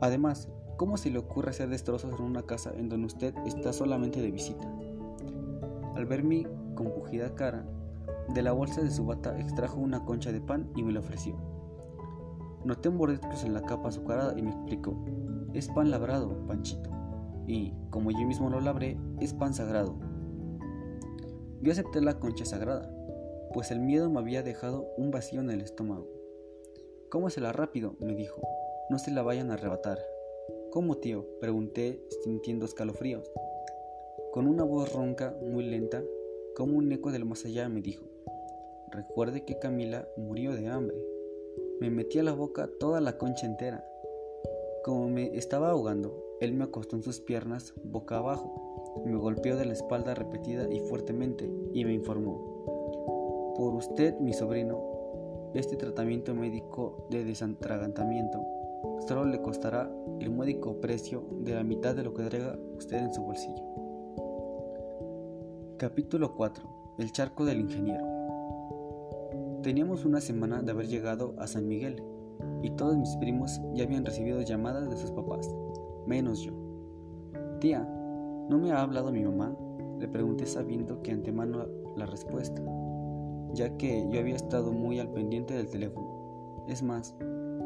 Además, 0.00 0.48
¿cómo 0.76 0.96
se 0.96 1.10
le 1.10 1.18
ocurre 1.18 1.50
hacer 1.50 1.70
destrozos 1.70 2.20
en 2.20 2.24
una 2.24 2.44
casa 2.44 2.70
en 2.76 2.88
donde 2.88 3.08
usted 3.08 3.34
está 3.46 3.72
solamente 3.72 4.22
de 4.22 4.30
visita? 4.30 4.72
Al 5.96 6.06
ver 6.06 6.22
mi 6.22 6.46
compugida 6.76 7.34
cara, 7.34 7.66
de 8.28 8.42
la 8.42 8.52
bolsa 8.52 8.80
de 8.80 8.92
su 8.92 9.04
bata 9.04 9.36
extrajo 9.40 9.80
una 9.80 10.04
concha 10.04 10.30
de 10.30 10.40
pan 10.40 10.70
y 10.76 10.84
me 10.84 10.92
la 10.92 11.00
ofreció. 11.00 11.49
Noté 12.64 12.90
mordiscos 12.90 13.44
en 13.44 13.54
la 13.54 13.62
capa 13.62 13.88
azucarada 13.88 14.38
y 14.38 14.42
me 14.42 14.50
explicó, 14.50 14.94
es 15.54 15.68
pan 15.68 15.90
labrado, 15.90 16.46
Panchito, 16.46 16.90
y, 17.46 17.72
como 17.90 18.10
yo 18.10 18.26
mismo 18.26 18.50
lo 18.50 18.60
labré, 18.60 18.98
es 19.20 19.32
pan 19.32 19.54
sagrado. 19.54 19.96
Yo 21.62 21.72
acepté 21.72 22.00
la 22.00 22.18
concha 22.18 22.44
sagrada, 22.44 22.90
pues 23.52 23.70
el 23.70 23.80
miedo 23.80 24.08
me 24.10 24.20
había 24.20 24.42
dejado 24.42 24.86
un 24.96 25.10
vacío 25.10 25.40
en 25.40 25.50
el 25.50 25.60
estómago. 25.60 26.06
Cómosela 27.08 27.52
rápido, 27.52 27.96
me 28.00 28.14
dijo, 28.14 28.40
no 28.88 28.98
se 28.98 29.10
la 29.10 29.22
vayan 29.22 29.50
a 29.50 29.54
arrebatar. 29.54 29.98
¿Cómo, 30.70 30.96
tío? 30.98 31.26
pregunté, 31.40 32.00
sintiendo 32.22 32.64
escalofríos. 32.64 33.30
Con 34.32 34.46
una 34.46 34.62
voz 34.62 34.92
ronca, 34.92 35.34
muy 35.42 35.64
lenta, 35.64 36.02
como 36.54 36.78
un 36.78 36.92
eco 36.92 37.10
del 37.10 37.24
más 37.24 37.44
allá, 37.44 37.68
me 37.68 37.82
dijo, 37.82 38.04
Recuerde 38.92 39.44
que 39.44 39.58
Camila 39.58 40.06
murió 40.16 40.54
de 40.54 40.68
hambre. 40.68 40.96
Me 41.80 41.88
metí 41.88 42.18
a 42.18 42.22
la 42.22 42.34
boca 42.34 42.68
toda 42.78 43.00
la 43.00 43.16
concha 43.16 43.46
entera. 43.46 43.82
Como 44.84 45.08
me 45.08 45.34
estaba 45.34 45.70
ahogando, 45.70 46.22
él 46.40 46.52
me 46.52 46.64
acostó 46.64 46.96
en 46.96 47.02
sus 47.02 47.20
piernas 47.20 47.72
boca 47.82 48.18
abajo, 48.18 49.02
me 49.06 49.16
golpeó 49.16 49.56
de 49.56 49.64
la 49.64 49.72
espalda 49.72 50.14
repetida 50.14 50.70
y 50.70 50.80
fuertemente 50.80 51.50
y 51.72 51.86
me 51.86 51.94
informó. 51.94 53.54
Por 53.56 53.74
usted, 53.74 54.18
mi 54.20 54.34
sobrino, 54.34 55.50
este 55.54 55.76
tratamiento 55.76 56.34
médico 56.34 57.06
de 57.10 57.24
desantragantamiento 57.24 58.44
solo 59.08 59.24
le 59.24 59.40
costará 59.40 59.90
el 60.20 60.30
módico 60.30 60.82
precio 60.82 61.24
de 61.40 61.54
la 61.54 61.64
mitad 61.64 61.94
de 61.94 62.02
lo 62.02 62.12
que 62.12 62.24
traiga 62.24 62.58
usted 62.76 62.98
en 62.98 63.14
su 63.14 63.22
bolsillo. 63.22 63.64
Capítulo 65.78 66.34
4. 66.36 66.96
El 66.98 67.10
charco 67.10 67.46
del 67.46 67.60
ingeniero. 67.60 68.09
Teníamos 69.62 70.06
una 70.06 70.22
semana 70.22 70.62
de 70.62 70.70
haber 70.70 70.88
llegado 70.88 71.34
a 71.38 71.46
San 71.46 71.68
Miguel 71.68 72.02
y 72.62 72.70
todos 72.70 72.96
mis 72.96 73.14
primos 73.16 73.60
ya 73.74 73.84
habían 73.84 74.06
recibido 74.06 74.40
llamadas 74.40 74.88
de 74.88 74.96
sus 74.96 75.10
papás, 75.10 75.54
menos 76.06 76.40
yo. 76.40 76.52
Tía, 77.60 77.80
¿no 78.48 78.58
me 78.58 78.72
ha 78.72 78.80
hablado 78.80 79.12
mi 79.12 79.22
mamá? 79.22 79.54
Le 79.98 80.08
pregunté 80.08 80.46
sabiendo 80.46 81.02
que 81.02 81.10
antemano 81.12 81.66
la 81.94 82.06
respuesta, 82.06 82.62
ya 83.52 83.76
que 83.76 84.08
yo 84.10 84.18
había 84.18 84.36
estado 84.36 84.72
muy 84.72 84.98
al 84.98 85.12
pendiente 85.12 85.52
del 85.52 85.68
teléfono. 85.68 86.64
Es 86.66 86.82
más, 86.82 87.14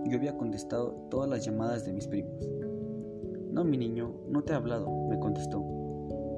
yo 0.05 0.17
había 0.17 0.37
contestado 0.37 0.97
todas 1.11 1.31
las 1.31 1.45
llamadas 1.45 1.85
de 1.87 1.93
mis 1.93 2.09
primos. 2.09 2.51
No, 3.53 3.63
mi 3.63 3.79
niño, 3.79 4.13
no 4.29 4.43
te 4.43 4.53
he 4.53 4.57
hablado, 4.57 4.91
me 5.09 5.21
contestó. 5.21 5.65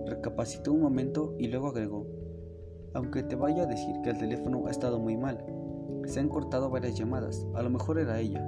Recapacitó 0.04 0.74
un 0.74 0.82
momento 0.82 1.34
y 1.38 1.48
luego 1.48 1.68
agregó, 1.68 2.05
aunque 2.96 3.22
te 3.22 3.36
vaya 3.36 3.64
a 3.64 3.66
decir 3.66 3.94
que 4.02 4.10
el 4.10 4.18
teléfono 4.18 4.66
ha 4.66 4.70
estado 4.70 4.98
muy 4.98 5.18
mal. 5.18 5.44
Se 6.06 6.18
han 6.18 6.28
cortado 6.28 6.70
varias 6.70 6.96
llamadas, 6.96 7.46
a 7.54 7.62
lo 7.62 7.68
mejor 7.68 7.98
era 7.98 8.18
ella. 8.18 8.42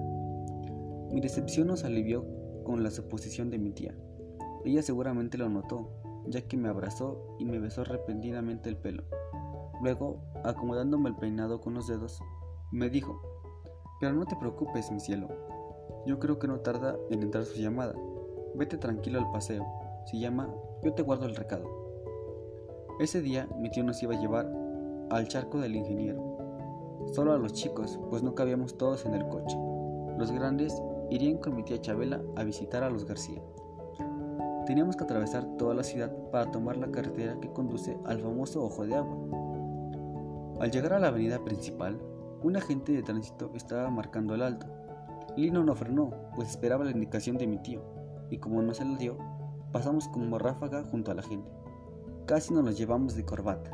Mi 1.12 1.20
decepción 1.20 1.66
nos 1.66 1.84
alivió 1.84 2.24
con 2.64 2.82
la 2.82 2.90
suposición 2.90 3.50
de 3.50 3.58
mi 3.58 3.72
tía. 3.72 3.94
Ella 4.64 4.82
seguramente 4.82 5.36
lo 5.36 5.50
notó, 5.50 5.90
ya 6.26 6.40
que 6.48 6.56
me 6.56 6.68
abrazó 6.68 7.36
y 7.38 7.44
me 7.44 7.58
besó 7.58 7.84
repentinamente 7.84 8.70
el 8.70 8.78
pelo. 8.78 9.04
Luego, 9.82 10.22
acomodándome 10.44 11.10
el 11.10 11.16
peinado 11.16 11.60
con 11.60 11.74
los 11.74 11.86
dedos, 11.86 12.20
me 12.72 12.88
dijo, 12.88 13.20
pero 14.00 14.14
no 14.14 14.24
te 14.24 14.36
preocupes, 14.36 14.90
mi 14.90 15.00
cielo. 15.00 15.28
Yo 16.06 16.18
creo 16.18 16.38
que 16.38 16.48
no 16.48 16.60
tarda 16.60 16.96
en 17.10 17.22
entrar 17.22 17.44
su 17.44 17.60
llamada. 17.60 17.94
vete 18.54 18.78
tranquilo 18.78 19.18
al 19.18 19.30
paseo. 19.30 19.66
Se 20.06 20.18
llama 20.18 20.48
Yo 20.82 20.94
te 20.94 21.02
guardo 21.02 21.26
el 21.26 21.36
recado. 21.36 21.87
Ese 22.98 23.20
día 23.20 23.48
mi 23.56 23.70
tío 23.70 23.84
nos 23.84 24.02
iba 24.02 24.12
a 24.12 24.20
llevar 24.20 24.52
al 25.10 25.28
charco 25.28 25.58
del 25.58 25.76
ingeniero. 25.76 26.20
Solo 27.12 27.32
a 27.32 27.38
los 27.38 27.52
chicos, 27.52 28.00
pues 28.10 28.24
no 28.24 28.34
cabíamos 28.34 28.76
todos 28.76 29.06
en 29.06 29.14
el 29.14 29.28
coche. 29.28 29.56
Los 30.18 30.32
grandes 30.32 30.82
irían 31.08 31.38
con 31.38 31.54
mi 31.54 31.62
tía 31.62 31.80
Chabela 31.80 32.20
a 32.34 32.42
visitar 32.42 32.82
a 32.82 32.90
los 32.90 33.04
García. 33.04 33.40
Teníamos 34.66 34.96
que 34.96 35.04
atravesar 35.04 35.46
toda 35.58 35.76
la 35.76 35.84
ciudad 35.84 36.12
para 36.32 36.50
tomar 36.50 36.76
la 36.76 36.90
carretera 36.90 37.38
que 37.40 37.52
conduce 37.52 37.96
al 38.04 38.20
famoso 38.20 38.64
Ojo 38.64 38.84
de 38.84 38.96
Agua. 38.96 40.58
Al 40.60 40.72
llegar 40.72 40.94
a 40.94 40.98
la 40.98 41.08
avenida 41.08 41.44
principal, 41.44 42.00
un 42.42 42.56
agente 42.56 42.90
de 42.90 43.04
tránsito 43.04 43.52
estaba 43.54 43.90
marcando 43.90 44.34
el 44.34 44.42
alto. 44.42 44.66
Lino 45.36 45.62
no 45.62 45.76
frenó, 45.76 46.10
pues 46.34 46.50
esperaba 46.50 46.84
la 46.84 46.90
indicación 46.90 47.38
de 47.38 47.46
mi 47.46 47.58
tío, 47.58 47.80
y 48.28 48.38
como 48.38 48.60
no 48.60 48.74
se 48.74 48.84
la 48.84 48.96
dio, 48.96 49.16
pasamos 49.70 50.08
como 50.08 50.36
ráfaga 50.36 50.82
junto 50.82 51.12
a 51.12 51.14
la 51.14 51.22
gente. 51.22 51.48
Casi 52.28 52.52
nos 52.52 52.62
los 52.62 52.76
llevamos 52.76 53.14
de 53.14 53.24
corbata. 53.24 53.70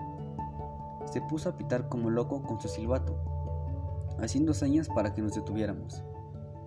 Se 1.13 1.21
puso 1.21 1.49
a 1.49 1.57
pitar 1.57 1.89
como 1.89 2.09
loco 2.09 2.41
con 2.41 2.61
su 2.61 2.69
silbato, 2.69 3.19
haciendo 4.21 4.55
señas 4.55 4.87
para 4.87 5.13
que 5.13 5.23
nos 5.23 5.35
detuviéramos. 5.35 6.05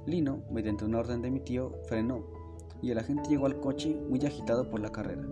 Lino, 0.05 0.41
mediante 0.51 0.83
una 0.83 0.99
orden 0.99 1.21
de 1.21 1.31
mi 1.31 1.39
tío, 1.39 1.71
frenó, 1.87 2.25
y 2.81 2.91
el 2.91 2.99
agente 2.99 3.29
llegó 3.29 3.45
al 3.45 3.61
coche 3.61 3.97
muy 4.09 4.19
agitado 4.25 4.69
por 4.69 4.81
la 4.81 4.91
carrera. 4.91 5.23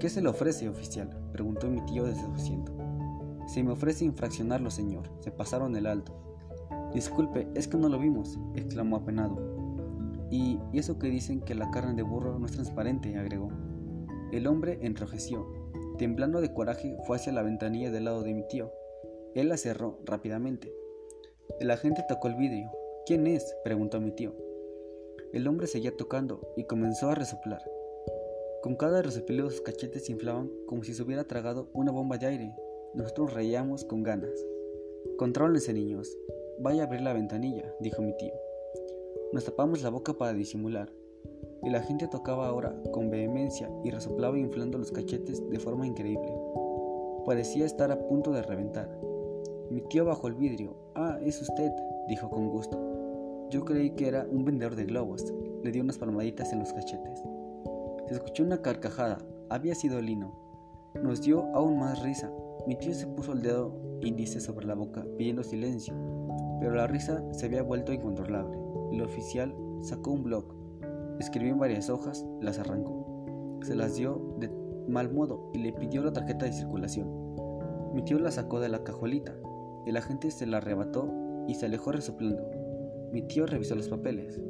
¿Qué 0.00 0.08
se 0.08 0.20
le 0.20 0.28
ofrece, 0.28 0.68
oficial? 0.68 1.16
preguntó 1.30 1.68
mi 1.68 1.82
tío 1.82 2.04
desde 2.04 2.24
su 2.24 2.32
asiento. 2.32 2.72
Se 3.46 3.62
me 3.62 3.70
ofrece 3.70 4.04
infraccionarlo, 4.04 4.72
señor. 4.72 5.08
Se 5.20 5.30
pasaron 5.30 5.76
el 5.76 5.86
alto. 5.86 6.16
Disculpe, 6.92 7.46
es 7.54 7.68
que 7.68 7.76
no 7.76 7.88
lo 7.88 8.00
vimos, 8.00 8.40
exclamó 8.56 8.96
apenado. 8.96 9.38
Y, 10.32 10.58
eso 10.72 10.98
que 10.98 11.10
dicen 11.10 11.42
que 11.42 11.54
la 11.54 11.70
carne 11.70 11.94
de 11.94 12.02
burro 12.02 12.40
no 12.40 12.46
es 12.46 12.52
transparente, 12.52 13.16
agregó. 13.16 13.50
El 14.32 14.46
hombre 14.46 14.78
enrojeció. 14.82 15.46
Temblando 15.98 16.40
de 16.40 16.52
coraje, 16.52 16.96
fue 17.06 17.16
hacia 17.16 17.32
la 17.32 17.42
ventanilla 17.42 17.90
del 17.90 18.04
lado 18.04 18.22
de 18.22 18.34
mi 18.34 18.46
tío. 18.48 18.72
Él 19.34 19.48
la 19.48 19.56
cerró 19.56 20.00
rápidamente. 20.04 20.72
El 21.60 21.70
agente 21.70 22.04
tocó 22.08 22.28
el 22.28 22.34
vidrio. 22.34 22.70
¿Quién 23.06 23.26
es? 23.26 23.54
preguntó 23.64 24.00
mi 24.00 24.12
tío. 24.12 24.34
El 25.32 25.46
hombre 25.46 25.66
seguía 25.66 25.96
tocando 25.96 26.52
y 26.56 26.64
comenzó 26.64 27.10
a 27.10 27.14
resoplar. 27.14 27.62
Con 28.62 28.76
cada 28.76 29.02
resoplido 29.02 29.50
sus 29.50 29.60
cachetes 29.60 30.06
se 30.06 30.12
inflaban 30.12 30.50
como 30.66 30.84
si 30.84 30.94
se 30.94 31.02
hubiera 31.02 31.24
tragado 31.24 31.68
una 31.74 31.92
bomba 31.92 32.18
de 32.18 32.26
aire. 32.26 32.56
Nosotros 32.94 33.34
reíamos 33.34 33.84
con 33.84 34.02
ganas. 34.02 34.32
Contrólense, 35.18 35.72
niños. 35.72 36.16
Vaya 36.60 36.82
a 36.82 36.86
abrir 36.86 37.02
la 37.02 37.12
ventanilla, 37.12 37.74
dijo 37.80 38.00
mi 38.00 38.16
tío. 38.16 38.32
Nos 39.32 39.44
tapamos 39.44 39.82
la 39.82 39.90
boca 39.90 40.14
para 40.14 40.32
disimular, 40.32 40.92
y 41.64 41.70
la 41.70 41.80
gente 41.80 42.08
tocaba 42.08 42.46
ahora 42.46 42.74
con 42.92 43.10
vehemencia 43.10 43.70
y 43.82 43.90
resoplaba 43.90 44.38
inflando 44.38 44.78
los 44.78 44.92
cachetes 44.92 45.48
de 45.48 45.58
forma 45.58 45.86
increíble. 45.86 46.32
Parecía 47.24 47.64
estar 47.64 47.90
a 47.90 48.06
punto 48.06 48.32
de 48.32 48.42
reventar. 48.42 48.88
Mi 49.70 49.80
tío 49.80 50.04
bajó 50.04 50.28
el 50.28 50.34
vidrio. 50.34 50.76
Ah, 50.94 51.18
es 51.24 51.40
usted, 51.40 51.72
dijo 52.08 52.28
con 52.28 52.50
gusto. 52.50 52.78
Yo 53.50 53.64
creí 53.64 53.90
que 53.90 54.08
era 54.08 54.26
un 54.30 54.44
vendedor 54.44 54.76
de 54.76 54.84
globos. 54.84 55.32
Le 55.62 55.72
dio 55.72 55.82
unas 55.82 55.98
palmaditas 55.98 56.52
en 56.52 56.58
los 56.58 56.72
cachetes. 56.72 57.22
Se 58.08 58.14
escuchó 58.14 58.42
una 58.42 58.60
carcajada. 58.60 59.18
Había 59.48 59.74
sido 59.74 60.00
Lino. 60.00 60.32
Nos 61.02 61.22
dio 61.22 61.44
aún 61.54 61.78
más 61.78 62.02
risa. 62.02 62.30
Mi 62.66 62.76
tío 62.76 62.94
se 62.94 63.06
puso 63.06 63.32
el 63.32 63.42
dedo 63.42 63.74
índice 64.00 64.40
sobre 64.40 64.66
la 64.66 64.74
boca 64.74 65.04
pidiendo 65.16 65.42
silencio, 65.42 65.94
pero 66.60 66.74
la 66.74 66.86
risa 66.86 67.22
se 67.32 67.46
había 67.46 67.62
vuelto 67.62 67.92
incontrolable. 67.92 68.58
El 68.92 69.02
oficial 69.02 69.54
sacó 69.82 70.12
un 70.12 70.22
blog, 70.24 70.44
escribió 71.18 71.52
en 71.52 71.58
varias 71.58 71.90
hojas, 71.90 72.24
las 72.40 72.58
arrancó, 72.58 73.58
se 73.62 73.74
las 73.74 73.96
dio 73.96 74.36
de 74.38 74.50
mal 74.88 75.12
modo 75.12 75.50
y 75.52 75.58
le 75.58 75.72
pidió 75.72 76.02
la 76.02 76.12
tarjeta 76.12 76.44
de 76.44 76.52
circulación. 76.52 77.08
Mi 77.94 78.02
tío 78.02 78.18
la 78.18 78.30
sacó 78.30 78.60
de 78.60 78.68
la 78.68 78.82
cajuelita, 78.84 79.34
el 79.86 79.96
agente 79.96 80.30
se 80.30 80.46
la 80.46 80.58
arrebató 80.58 81.08
y 81.46 81.54
se 81.54 81.66
alejó 81.66 81.92
resoplando. 81.92 82.42
Mi 83.12 83.22
tío 83.22 83.46
revisó 83.46 83.74
los 83.74 83.88
papeles. 83.88 84.40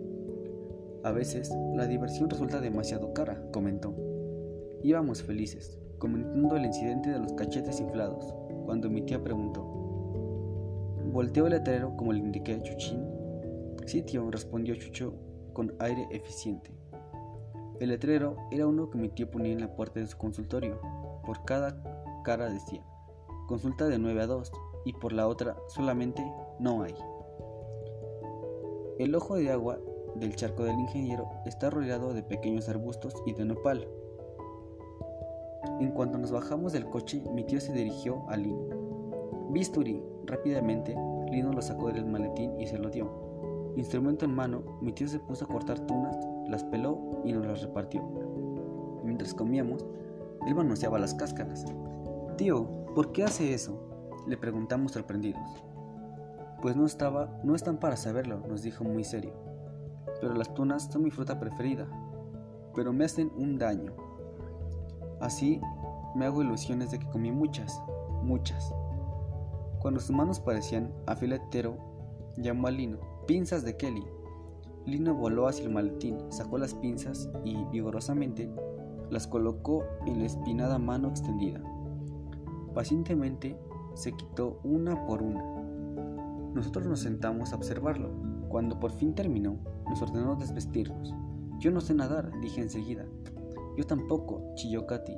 A 1.03 1.13
veces 1.13 1.53
la 1.75 1.87
diversión 1.87 2.31
resulta 2.31 2.61
demasiado 2.61 3.13
cara, 3.13 3.43
comentó. 3.53 3.95
Íbamos 4.83 5.23
felices, 5.23 5.79
comentando 5.99 6.57
el 6.57 6.65
incidente 6.65 7.11
de 7.11 7.19
los 7.19 7.33
cachetes 7.35 7.81
inflados, 7.81 8.35
cuando 8.65 8.89
mi 8.89 9.03
tía 9.03 9.23
preguntó. 9.23 9.63
¿Volteó 11.13 11.47
el 11.47 11.53
letrero 11.53 11.95
como 11.97 12.13
le 12.13 12.21
indiqué 12.21 12.55
a 12.55 12.63
Chuchín? 12.63 13.05
Sí, 13.87 14.03
tío, 14.03 14.31
respondió 14.31 14.75
Chucho 14.77 15.15
con 15.55 15.75
aire 15.79 16.07
eficiente. 16.11 16.71
El 17.81 17.89
letrero 17.89 18.37
era 18.51 18.67
uno 18.67 18.91
que 18.91 18.99
mi 18.99 19.09
tío 19.09 19.31
ponía 19.31 19.53
en 19.53 19.61
la 19.61 19.75
puerta 19.75 20.01
de 20.01 20.07
su 20.07 20.19
consultorio. 20.19 20.79
Por 21.25 21.45
cada 21.47 21.83
cara 22.23 22.51
decía, 22.51 22.85
consulta 23.49 23.89
de 23.89 23.99
9 23.99 24.23
a 24.23 24.27
2, 24.27 24.53
y 24.85 24.93
por 24.93 25.15
la 25.15 25.27
otra 25.27 25.57
solamente 25.69 26.23
no 26.59 26.83
hay. 26.83 26.95
El 28.99 29.15
ojo 29.15 29.37
de 29.37 29.51
agua 29.51 29.79
del 30.15 30.37
charco 30.37 30.65
del 30.65 30.79
ingeniero 30.79 31.29
está 31.47 31.71
rodeado 31.71 32.13
de 32.13 32.23
pequeños 32.23 32.69
arbustos 32.69 33.15
y 33.25 33.33
de 33.33 33.47
nopal, 33.47 33.89
en 35.81 35.91
cuanto 35.91 36.19
nos 36.19 36.31
bajamos 36.31 36.73
del 36.73 36.87
coche, 36.87 37.23
mi 37.33 37.43
tío 37.43 37.61
se 37.61 37.73
dirigió 37.73 38.25
a 38.29 38.37
Lino. 38.37 38.69
Bisturi, 39.51 40.01
rápidamente, 40.25 40.95
Lino 41.31 41.53
lo 41.53 41.63
sacó 41.63 41.91
del 41.91 42.07
maletín 42.07 42.61
y 42.61 42.67
se 42.67 42.79
lo 42.79 42.91
dio. 42.91 43.24
Instrumento 43.77 44.25
en 44.25 44.35
mano, 44.35 44.63
mi 44.81 44.93
tío 44.93 45.09
se 45.09 45.19
puso 45.19 45.45
a 45.45 45.49
cortar 45.49 45.81
tunas, 45.81 46.17
las 46.49 46.63
peló 46.65 47.21
y 47.25 47.33
nos 47.33 47.47
las 47.47 47.63
repartió. 47.63 48.03
Mientras 49.03 49.35
comíamos, 49.35 49.85
él 50.47 50.55
manoseaba 50.55 50.99
las 50.99 51.15
cáscaras. 51.15 51.65
Tío, 52.37 52.69
¿por 52.95 53.13
qué 53.13 53.25
hace 53.25 53.53
eso? 53.53 53.81
Le 54.27 54.37
preguntamos 54.37 54.93
sorprendidos. 54.93 55.43
Pues 56.63 56.77
no 56.77 56.87
estaba, 56.87 57.41
no 57.43 57.55
están 57.55 57.79
para 57.79 57.97
saberlo, 57.97 58.41
nos 58.49 58.63
dijo 58.63 58.85
muy 58.85 59.05
serio. 59.05 59.33
Pero 60.21 60.35
las 60.35 60.55
tunas 60.55 60.85
son 60.85 61.03
mi 61.03 61.11
fruta 61.11 61.41
preferida. 61.41 61.87
Pero 62.75 62.93
me 62.93 63.05
hacen 63.05 63.31
un 63.37 63.59
daño. 63.59 63.93
Así 65.21 65.61
me 66.15 66.27
hago 66.27 66.43
ilusiones 66.43 66.91
de 66.91 66.99
que 67.01 67.09
comí 67.09 67.33
muchas, 67.33 67.81
muchas. 68.23 68.73
Cuando 69.81 70.01
sus 70.01 70.15
manos 70.15 70.41
parecían 70.41 70.93
afiletero, 71.07 71.77
llamó 72.37 72.69
a 72.69 72.71
Lino, 72.71 72.99
pinzas 73.27 73.65
de 73.65 73.77
Kelly. 73.77 74.05
Lino 74.87 75.15
voló 75.15 75.49
hacia 75.49 75.65
el 75.65 75.73
maletín, 75.73 76.19
sacó 76.31 76.59
las 76.59 76.75
pinzas 76.75 77.31
y, 77.45 77.57
vigorosamente, 77.73 78.51
las 79.11 79.27
colocó 79.27 79.85
en 80.07 80.21
la 80.21 80.27
espinada 80.27 80.79
mano 80.79 81.09
extendida. 81.09 81.63
Pacientemente 82.75 83.57
se 83.95 84.13
quitó 84.13 84.61
una 84.65 85.07
por 85.07 85.23
una. 85.23 85.43
Nosotros 86.55 86.87
nos 86.87 87.01
sentamos 87.01 87.53
a 87.53 87.57
observarlo. 87.57 88.11
Cuando 88.49 88.79
por 88.79 88.93
fin 88.93 89.15
terminó, 89.15 89.59
nos 89.89 90.03
ordenó 90.03 90.37
desvestirnos. 90.37 91.15
Yo 91.59 91.71
no 91.71 91.81
sé 91.81 91.95
nadar, 91.95 92.31
dije 92.41 92.61
enseguida. 92.61 93.07
Yo 93.77 93.87
tampoco, 93.87 94.53
chilló 94.55 94.87
Katy. 94.87 95.17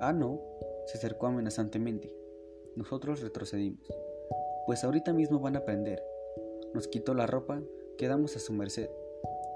Ah, 0.00 0.12
no, 0.12 0.40
se 0.86 0.98
acercó 0.98 1.26
amenazantemente. 1.26 2.14
Nosotros 2.76 3.20
retrocedimos. 3.20 3.86
Pues 4.66 4.84
ahorita 4.84 5.12
mismo 5.12 5.40
van 5.40 5.56
a 5.56 5.60
aprender. 5.60 6.02
Nos 6.74 6.88
quitó 6.88 7.14
la 7.14 7.26
ropa, 7.26 7.60
quedamos 7.98 8.36
a 8.36 8.38
su 8.38 8.52
merced. 8.52 8.88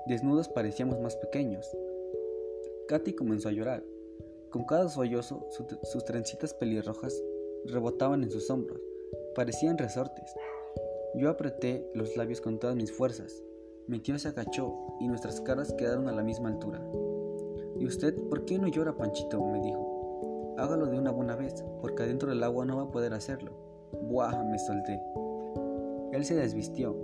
Desnudos 0.07 0.49
parecíamos 0.49 1.01
más 1.01 1.17
pequeños. 1.17 1.67
Katy 2.89 3.15
comenzó 3.15 3.49
a 3.49 3.53
llorar. 3.53 3.85
Con 4.51 4.65
cada 4.65 4.89
sollozo, 4.89 5.47
sus 5.83 6.05
trencitas 6.05 6.55
pelirrojas 6.55 7.23
rebotaban 7.67 8.23
en 8.23 8.31
sus 8.31 8.51
hombros. 8.51 8.81
Parecían 9.35 9.79
resortes. 9.79 10.35
Yo 11.15 11.31
apreté 11.31 11.89
los 11.95 12.17
labios 12.17 12.41
con 12.41 12.59
todas 12.59 12.77
mis 12.77 12.93
fuerzas. 12.93 13.43
Mi 13.87 14.01
tío 14.01 14.19
se 14.19 14.29
agachó 14.29 14.75
y 15.01 15.09
nuestras 15.09 15.41
caras 15.41 15.73
quedaron 15.73 16.09
a 16.09 16.13
la 16.13 16.23
misma 16.23 16.49
altura. 16.49 16.85
¿Y 17.79 17.87
usted 17.87 18.15
por 18.29 18.45
qué 18.45 18.59
no 18.59 18.69
llora, 18.69 18.97
Panchito? 18.97 19.45
me 19.45 19.61
dijo. 19.61 20.55
Hágalo 20.59 20.87
de 20.87 20.99
una 20.99 21.11
buena 21.11 21.37
vez, 21.37 21.65
porque 21.81 22.03
adentro 22.03 22.31
del 22.31 22.43
agua 22.43 22.65
no 22.65 22.77
va 22.77 22.83
a 22.85 22.91
poder 22.91 23.13
hacerlo. 23.15 23.53
Buah, 24.03 24.45
me 24.45 24.59
solté. 24.59 25.01
Él 26.15 26.25
se 26.25 26.37
desvistió, 26.37 26.97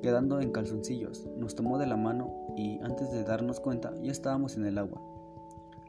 quedando 0.00 0.40
en 0.40 0.52
calzoncillos, 0.52 1.28
nos 1.36 1.56
tomó 1.56 1.76
de 1.76 1.88
la 1.88 1.96
mano 1.96 2.32
y, 2.56 2.78
antes 2.84 3.10
de 3.10 3.24
darnos 3.24 3.58
cuenta, 3.58 3.92
ya 4.00 4.12
estábamos 4.12 4.56
en 4.56 4.64
el 4.64 4.78
agua. 4.78 5.02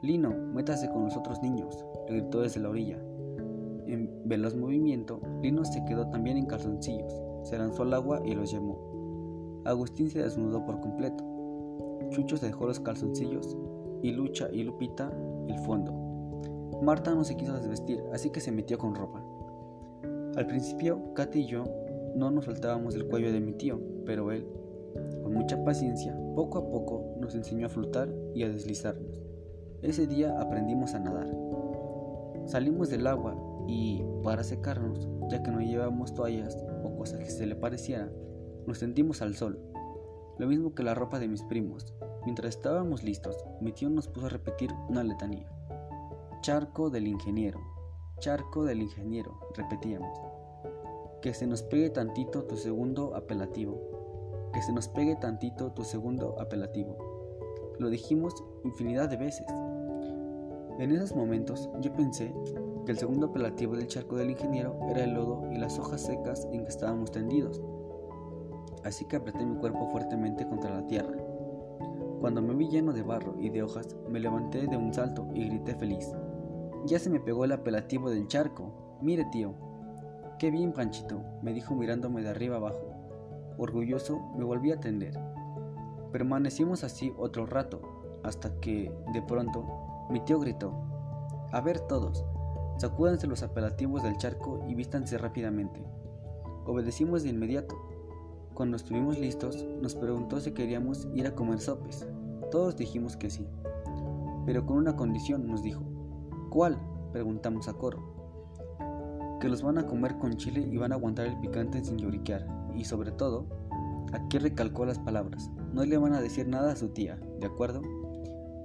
Lino, 0.01 0.32
métase 0.32 0.89
con 0.89 1.04
los 1.04 1.15
otros 1.15 1.43
niños, 1.43 1.86
le 2.10 2.21
gritó 2.21 2.41
desde 2.41 2.60
la 2.60 2.69
orilla. 2.69 2.97
En 3.86 4.10
veloz 4.25 4.56
movimiento, 4.56 5.21
Lino 5.43 5.63
se 5.63 5.86
quedó 5.86 6.08
también 6.10 6.38
en 6.38 6.47
calzoncillos, 6.47 7.13
se 7.43 7.56
lanzó 7.56 7.84
al 7.84 7.93
agua 7.93 8.23
y 8.25 8.34
los 8.34 8.51
llamó. 8.51 9.62
Agustín 9.63 10.10
se 10.10 10.23
desnudó 10.23 10.65
por 10.65 10.82
completo. 10.82 11.23
Chucho 12.10 12.36
se 12.36 12.47
dejó 12.47 12.65
los 12.65 12.80
calzoncillos 12.80 13.56
y 14.01 14.12
Lucha 14.12 14.49
y 14.51 14.63
Lupita 14.63 15.12
el 15.47 15.60
fondo. 15.60 15.93
Marta 16.82 17.13
no 17.13 17.23
se 17.25 17.38
quiso 17.38 17.54
desvestir, 17.54 18.04
así 18.12 18.32
que 18.32 18.39
se 18.39 18.51
metió 18.51 18.80
con 18.80 18.95
ropa. 18.95 19.23
Al 20.36 20.47
principio, 20.47 21.13
Katy 21.13 21.41
y 21.41 21.45
yo 21.45 21.63
no 22.15 22.32
nos 22.32 22.45
soltábamos 22.45 22.93
del 22.93 23.08
cuello 23.08 23.32
de 23.32 23.39
mi 23.39 23.54
tío, 23.54 23.80
pero 24.06 24.32
él, 24.32 24.45
con 25.21 25.34
mucha 25.34 25.63
paciencia, 25.63 26.17
Poco 26.36 26.58
a 26.58 26.69
poco 26.69 27.15
nos 27.21 27.34
enseñó 27.34 27.67
a 27.67 27.69
flotar 27.69 28.13
y 28.34 28.43
a 28.43 28.49
deslizarnos. 28.49 29.23
Ese 29.82 30.06
día 30.06 30.38
aprendimos 30.41 30.93
a 30.93 30.99
nadar. 30.99 31.30
Salimos 32.45 32.89
del 32.89 33.08
agua 33.08 33.38
y, 33.69 34.04
para 34.21 34.43
secarnos, 34.43 35.08
ya 35.30 35.41
que 35.41 35.49
no 35.49 35.62
llevábamos 35.62 36.13
toallas 36.13 36.58
o 36.84 36.93
cosas 36.97 37.19
que 37.19 37.30
se 37.30 37.45
le 37.45 37.56
parecieran, 37.56 38.12
nos 38.67 38.80
tendimos 38.80 39.21
al 39.21 39.36
sol, 39.36 39.62
lo 40.38 40.47
mismo 40.47 40.75
que 40.75 40.84
la 40.84 40.93
ropa 40.93 41.19
de 41.19 41.30
mis 41.30 41.43
primos. 41.43 41.93
Mientras 42.25 42.58
estábamos 42.58 43.01
listos, 43.01 43.38
mi 43.62 43.71
tío 43.71 43.89
nos 43.89 44.10
puso 44.10 44.25
a 44.25 44.30
repetir 44.30 44.71
una 44.89 45.06
letanía. 45.06 45.49
Charco 46.41 46.89
del 46.89 47.08
ingeniero, 47.08 47.62
charco 48.19 48.65
del 48.65 48.82
ingeniero, 48.82 49.39
repetíamos. 49.56 50.35
Que 51.26 51.34
se 51.34 51.48
nos 51.48 51.64
pegue 51.64 51.90
tantito 51.90 52.44
tu 52.44 52.56
segundo 52.56 53.16
apelativo, 53.16 54.52
que 54.54 54.62
se 54.62 54.72
nos 54.72 54.88
pegue 54.88 55.16
tantito 55.16 55.72
tu 55.72 55.84
segundo 55.84 56.40
apelativo. 56.40 56.96
Lo 57.80 57.90
dijimos 57.90 58.36
infinidad 58.64 59.10
de 59.10 59.18
veces. 59.18 59.48
En 60.78 60.92
esos 60.92 61.16
momentos 61.16 61.68
yo 61.82 61.92
pensé 61.94 62.32
que 62.86 62.92
el 62.92 63.00
segundo 63.00 63.26
apelativo 63.26 63.76
del 63.76 63.88
charco 63.88 64.18
del 64.18 64.30
ingeniero 64.30 64.78
era 64.88 65.04
el 65.04 65.16
lodo 65.16 65.52
y 65.52 65.58
las 65.58 65.80
hojas 65.80 66.02
secas 66.02 66.48
en 66.52 66.62
que 66.62 66.70
estábamos 66.70 67.12
tendidos. 67.12 67.60
Así 68.84 69.06
que 69.06 69.16
apreté 69.16 69.44
mi 69.48 69.56
cuerpo 69.56 69.90
fuertemente 69.90 70.48
contra 70.48 70.76
la 70.76 70.86
tierra. 70.86 71.18
Cuando 72.20 72.44
me 72.44 72.54
vi 72.54 72.70
lleno 72.70 72.94
de 72.94 73.02
barro 73.02 73.34
y 73.40 73.50
de 73.50 73.64
hojas, 73.64 73.96
me 74.08 74.20
levanté 74.20 74.68
de 74.68 74.78
un 74.78 74.94
salto 74.94 75.28
y 75.34 75.50
grité 75.50 75.74
feliz. 75.74 76.08
Ya 76.86 77.00
se 77.00 77.10
me 77.10 77.20
pegó 77.20 77.46
el 77.46 77.52
apelativo 77.52 78.12
del 78.12 78.28
charco. 78.28 79.00
Mire, 79.02 79.26
tío. 79.32 79.64
Qué 80.38 80.52
bien, 80.52 80.74
Panchito, 80.74 81.21
me 81.41 81.54
dijo 81.54 81.76
mirándome 81.76 82.21
de 82.21 82.30
arriba 82.30 82.58
abajo. 82.58 82.91
Orgulloso, 83.58 84.19
me 84.38 84.43
volví 84.43 84.69
a 84.74 84.80
tender. 84.82 85.17
Permanecimos 86.12 86.84
así 86.84 87.13
otro 87.17 87.45
rato, 87.45 88.19
hasta 88.21 88.60
que, 88.60 88.91
de 89.13 89.21
pronto, 89.21 89.65
mi 90.10 90.19
tío 90.19 90.38
gritó, 90.39 90.74
A 91.54 91.62
ver 91.62 91.80
todos, 91.80 92.26
sacúdanse 92.78 93.28
los 93.28 93.43
apelativos 93.43 94.04
del 94.04 94.17
charco 94.17 94.62
y 94.67 94.76
vístanse 94.76 95.17
rápidamente. 95.17 95.82
Obedecimos 96.65 97.24
de 97.24 97.30
inmediato. 97.30 97.78
Cuando 98.54 98.76
estuvimos 98.76 99.17
listos, 99.17 99.65
nos 99.82 99.95
preguntó 99.95 100.41
si 100.41 100.52
queríamos 100.52 101.08
ir 101.13 101.28
a 101.28 101.36
comer 101.36 101.62
sopes. 101.62 102.06
Todos 102.52 102.76
dijimos 102.76 103.15
que 103.15 103.30
sí. 103.30 103.48
Pero 104.45 104.65
con 104.65 104.78
una 104.78 104.98
condición, 104.98 105.48
nos 105.48 105.63
dijo. 105.63 105.84
¿Cuál? 106.50 106.78
preguntamos 107.13 107.69
a 107.69 107.74
coro. 107.74 108.14
Que 109.39 109.50
los 109.50 109.62
van 109.62 109.78
a 109.78 109.86
comer 109.86 110.17
con 110.17 110.38
chile 110.38 110.62
y 110.62 110.78
van 110.78 110.91
a 110.91 110.95
aguantar 110.95 111.28
el 111.28 111.39
picante 111.39 111.84
sin 111.84 111.98
lloriquear. 111.98 112.45
Y 112.76 112.86
sobre 112.86 113.12
todo, 113.12 113.45
aquí 114.13 114.38
recalcó 114.38 114.86
las 114.86 115.00
palabras. 115.00 115.50
No 115.74 115.86
le 115.86 115.98
van 115.98 116.13
a 116.13 116.21
decir 116.21 116.48
nada 116.48 116.71
a 116.71 116.76
su 116.76 116.89
tía, 116.89 117.19
¿de 117.39 117.48
acuerdo? 117.48 117.82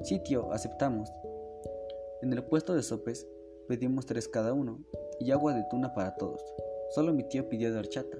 Sí, 0.03 0.21
tío, 0.25 0.53
aceptamos. 0.53 1.13
En 2.23 2.33
el 2.33 2.45
puesto 2.45 2.75
de 2.75 2.83
sopes 2.83 3.27
pedimos 3.69 4.07
tres 4.07 4.29
cada 4.29 4.53
uno 4.53 4.81
y 5.19 5.31
agua 5.31 5.55
de 5.55 5.65
tuna 5.71 5.95
para 5.95 6.17
todos. 6.17 6.43
Solo 6.91 7.13
mi 7.13 7.25
tío 7.25 7.49
pidió 7.49 7.73
de 7.73 7.79
horchata. 7.79 8.19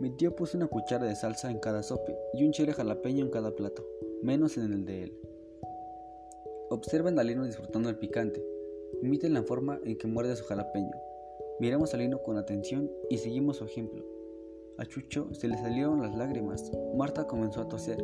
Mi 0.00 0.10
tío 0.10 0.34
puso 0.34 0.56
una 0.56 0.66
cuchara 0.66 1.06
de 1.06 1.14
salsa 1.14 1.50
en 1.50 1.58
cada 1.58 1.82
sope 1.82 2.16
y 2.34 2.44
un 2.44 2.52
chile 2.52 2.72
jalapeño 2.72 3.24
en 3.24 3.30
cada 3.30 3.54
plato, 3.54 3.86
menos 4.22 4.56
en 4.56 4.72
el 4.72 4.84
de 4.84 5.04
él. 5.04 5.18
Observen 6.70 7.18
a 7.18 7.22
Lino 7.22 7.44
disfrutando 7.44 7.88
el 7.88 7.96
picante. 7.96 8.44
Imiten 9.04 9.34
la 9.34 9.42
forma 9.42 9.78
en 9.84 9.98
que 9.98 10.06
muerde 10.06 10.34
su 10.34 10.44
jalapeño. 10.44 10.96
Miremos 11.60 11.92
a 11.92 11.98
Lino 11.98 12.22
con 12.22 12.38
atención 12.38 12.90
y 13.10 13.18
seguimos 13.18 13.58
su 13.58 13.64
ejemplo. 13.66 14.02
A 14.78 14.86
Chucho 14.86 15.28
se 15.34 15.46
le 15.46 15.58
salieron 15.58 16.00
las 16.00 16.16
lágrimas. 16.16 16.72
Marta 16.96 17.26
comenzó 17.26 17.60
a 17.60 17.68
toser. 17.68 18.02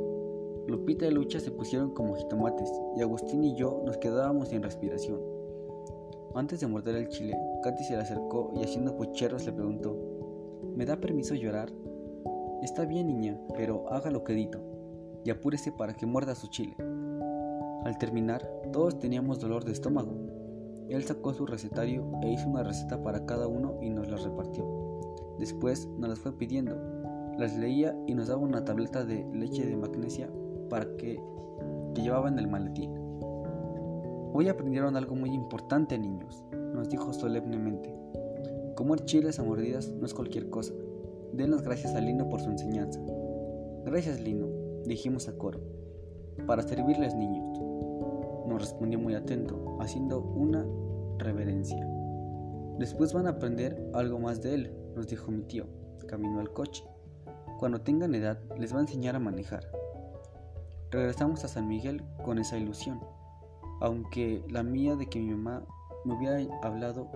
Lupita 0.66 1.06
y 1.06 1.10
Lucha 1.10 1.40
se 1.40 1.52
pusieron 1.52 1.94
como 1.94 2.16
jitomates 2.16 2.70
y 2.98 3.00
Agustín 3.00 3.42
y 3.44 3.56
yo 3.56 3.82
nos 3.86 3.96
quedábamos 3.96 4.50
sin 4.50 4.62
respiración. 4.62 5.22
Antes 6.34 6.60
de 6.60 6.66
morder 6.66 6.96
el 6.96 7.08
chile, 7.08 7.34
Katy 7.62 7.82
se 7.82 7.94
le 7.94 8.02
acercó 8.02 8.52
y 8.54 8.62
haciendo 8.62 8.94
pucheros 8.94 9.46
le 9.46 9.52
preguntó, 9.52 9.96
¿Me 10.76 10.84
da 10.84 11.00
permiso 11.00 11.34
llorar? 11.34 11.72
Está 12.62 12.84
bien 12.84 13.06
niña, 13.06 13.40
pero 13.56 13.90
haga 13.90 14.10
lo 14.10 14.22
que 14.22 14.34
dito 14.34 14.60
y 15.24 15.30
apúrese 15.30 15.72
para 15.72 15.94
que 15.94 16.04
muerda 16.04 16.34
su 16.34 16.48
chile. 16.48 16.76
Al 17.84 17.96
terminar, 17.98 18.46
todos 18.70 18.98
teníamos 18.98 19.40
dolor 19.40 19.64
de 19.64 19.72
estómago. 19.72 20.29
Él 20.90 21.04
sacó 21.04 21.32
su 21.32 21.46
recetario 21.46 22.04
e 22.20 22.32
hizo 22.32 22.48
una 22.48 22.64
receta 22.64 23.00
para 23.02 23.24
cada 23.24 23.46
uno 23.46 23.78
y 23.80 23.90
nos 23.90 24.10
las 24.10 24.24
repartió. 24.24 24.66
Después 25.38 25.88
nos 25.98 26.10
las 26.10 26.18
fue 26.18 26.36
pidiendo, 26.36 26.76
las 27.38 27.56
leía 27.56 27.96
y 28.08 28.14
nos 28.14 28.26
daba 28.26 28.42
una 28.42 28.64
tableta 28.64 29.04
de 29.04 29.24
leche 29.32 29.64
de 29.64 29.76
magnesia 29.76 30.28
para 30.68 30.96
que, 30.96 31.22
que 31.94 32.02
llevaba 32.02 32.28
en 32.28 32.40
el 32.40 32.48
maletín. 32.48 32.92
Hoy 34.32 34.48
aprendieron 34.48 34.96
algo 34.96 35.14
muy 35.14 35.30
importante, 35.30 35.96
niños, 35.96 36.44
nos 36.74 36.88
dijo 36.88 37.12
solemnemente. 37.12 37.94
Comer 38.74 39.04
chiles 39.04 39.38
a 39.38 39.44
mordidas 39.44 39.88
no 39.90 40.06
es 40.06 40.14
cualquier 40.14 40.50
cosa. 40.50 40.72
Den 41.32 41.52
las 41.52 41.62
gracias 41.62 41.94
a 41.94 42.00
Lino 42.00 42.28
por 42.28 42.40
su 42.40 42.50
enseñanza. 42.50 43.00
Gracias, 43.84 44.20
Lino, 44.20 44.46
dijimos 44.86 45.28
a 45.28 45.38
coro. 45.38 45.60
Para 46.46 46.62
servirles, 46.62 47.14
niños. 47.14 47.60
Nos 48.46 48.60
respondió 48.60 48.98
muy 48.98 49.14
atento, 49.14 49.76
haciendo 49.80 50.20
una 50.20 50.66
reverencia. 51.20 51.86
Después 52.78 53.12
van 53.12 53.26
a 53.26 53.30
aprender 53.30 53.90
algo 53.94 54.18
más 54.18 54.42
de 54.42 54.54
él, 54.54 54.74
nos 54.94 55.06
dijo 55.06 55.30
mi 55.30 55.42
tío. 55.42 55.66
Caminó 56.08 56.40
al 56.40 56.52
coche. 56.52 56.84
Cuando 57.58 57.82
tengan 57.82 58.14
edad, 58.14 58.40
les 58.58 58.74
va 58.74 58.78
a 58.78 58.82
enseñar 58.82 59.16
a 59.16 59.20
manejar. 59.20 59.70
Regresamos 60.90 61.44
a 61.44 61.48
San 61.48 61.68
Miguel 61.68 62.02
con 62.24 62.38
esa 62.38 62.56
ilusión, 62.56 63.00
aunque 63.80 64.42
la 64.48 64.62
mía 64.62 64.96
de 64.96 65.06
que 65.06 65.20
mi 65.20 65.30
mamá 65.30 65.64
me 66.04 66.14
hubiera 66.14 66.38
hablado 66.62 67.08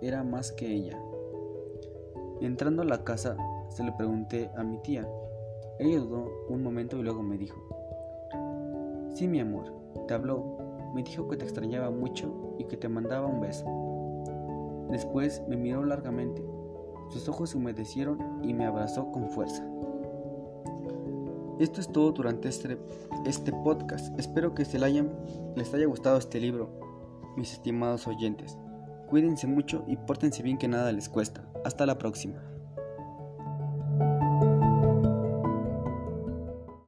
era 0.00 0.22
más 0.22 0.52
que 0.52 0.70
ella. 0.70 1.00
Entrando 2.40 2.82
a 2.82 2.84
la 2.84 3.02
casa, 3.02 3.36
se 3.70 3.82
le 3.82 3.92
pregunté 3.92 4.50
a 4.56 4.62
mi 4.62 4.78
tía. 4.82 5.08
Ella 5.78 5.98
dudó 5.98 6.30
un 6.48 6.62
momento 6.62 6.98
y 6.98 7.02
luego 7.02 7.22
me 7.22 7.38
dijo, 7.38 7.56
Sí, 9.14 9.26
mi 9.26 9.40
amor, 9.40 9.72
te 10.06 10.14
habló, 10.14 10.58
me 10.96 11.02
dijo 11.02 11.28
que 11.28 11.36
te 11.36 11.44
extrañaba 11.44 11.90
mucho 11.90 12.56
y 12.58 12.64
que 12.64 12.78
te 12.78 12.88
mandaba 12.88 13.26
un 13.26 13.38
beso. 13.38 13.66
Después 14.90 15.42
me 15.46 15.54
miró 15.54 15.84
largamente, 15.84 16.42
sus 17.10 17.28
ojos 17.28 17.50
se 17.50 17.58
humedecieron 17.58 18.18
y 18.42 18.54
me 18.54 18.64
abrazó 18.64 19.12
con 19.12 19.28
fuerza. 19.28 19.62
Esto 21.58 21.82
es 21.82 21.88
todo 21.92 22.12
durante 22.12 22.48
este, 22.48 22.78
este 23.26 23.52
podcast. 23.52 24.18
Espero 24.18 24.54
que 24.54 24.64
se 24.64 24.82
hayan, 24.82 25.12
les 25.54 25.74
haya 25.74 25.86
gustado 25.86 26.16
este 26.16 26.40
libro, 26.40 26.70
mis 27.36 27.52
estimados 27.52 28.06
oyentes. 28.06 28.56
Cuídense 29.06 29.46
mucho 29.46 29.84
y 29.86 29.98
pórtense 29.98 30.42
bien 30.42 30.56
que 30.56 30.66
nada 30.66 30.92
les 30.92 31.10
cuesta. 31.10 31.46
Hasta 31.62 31.84
la 31.84 31.98
próxima. 31.98 32.55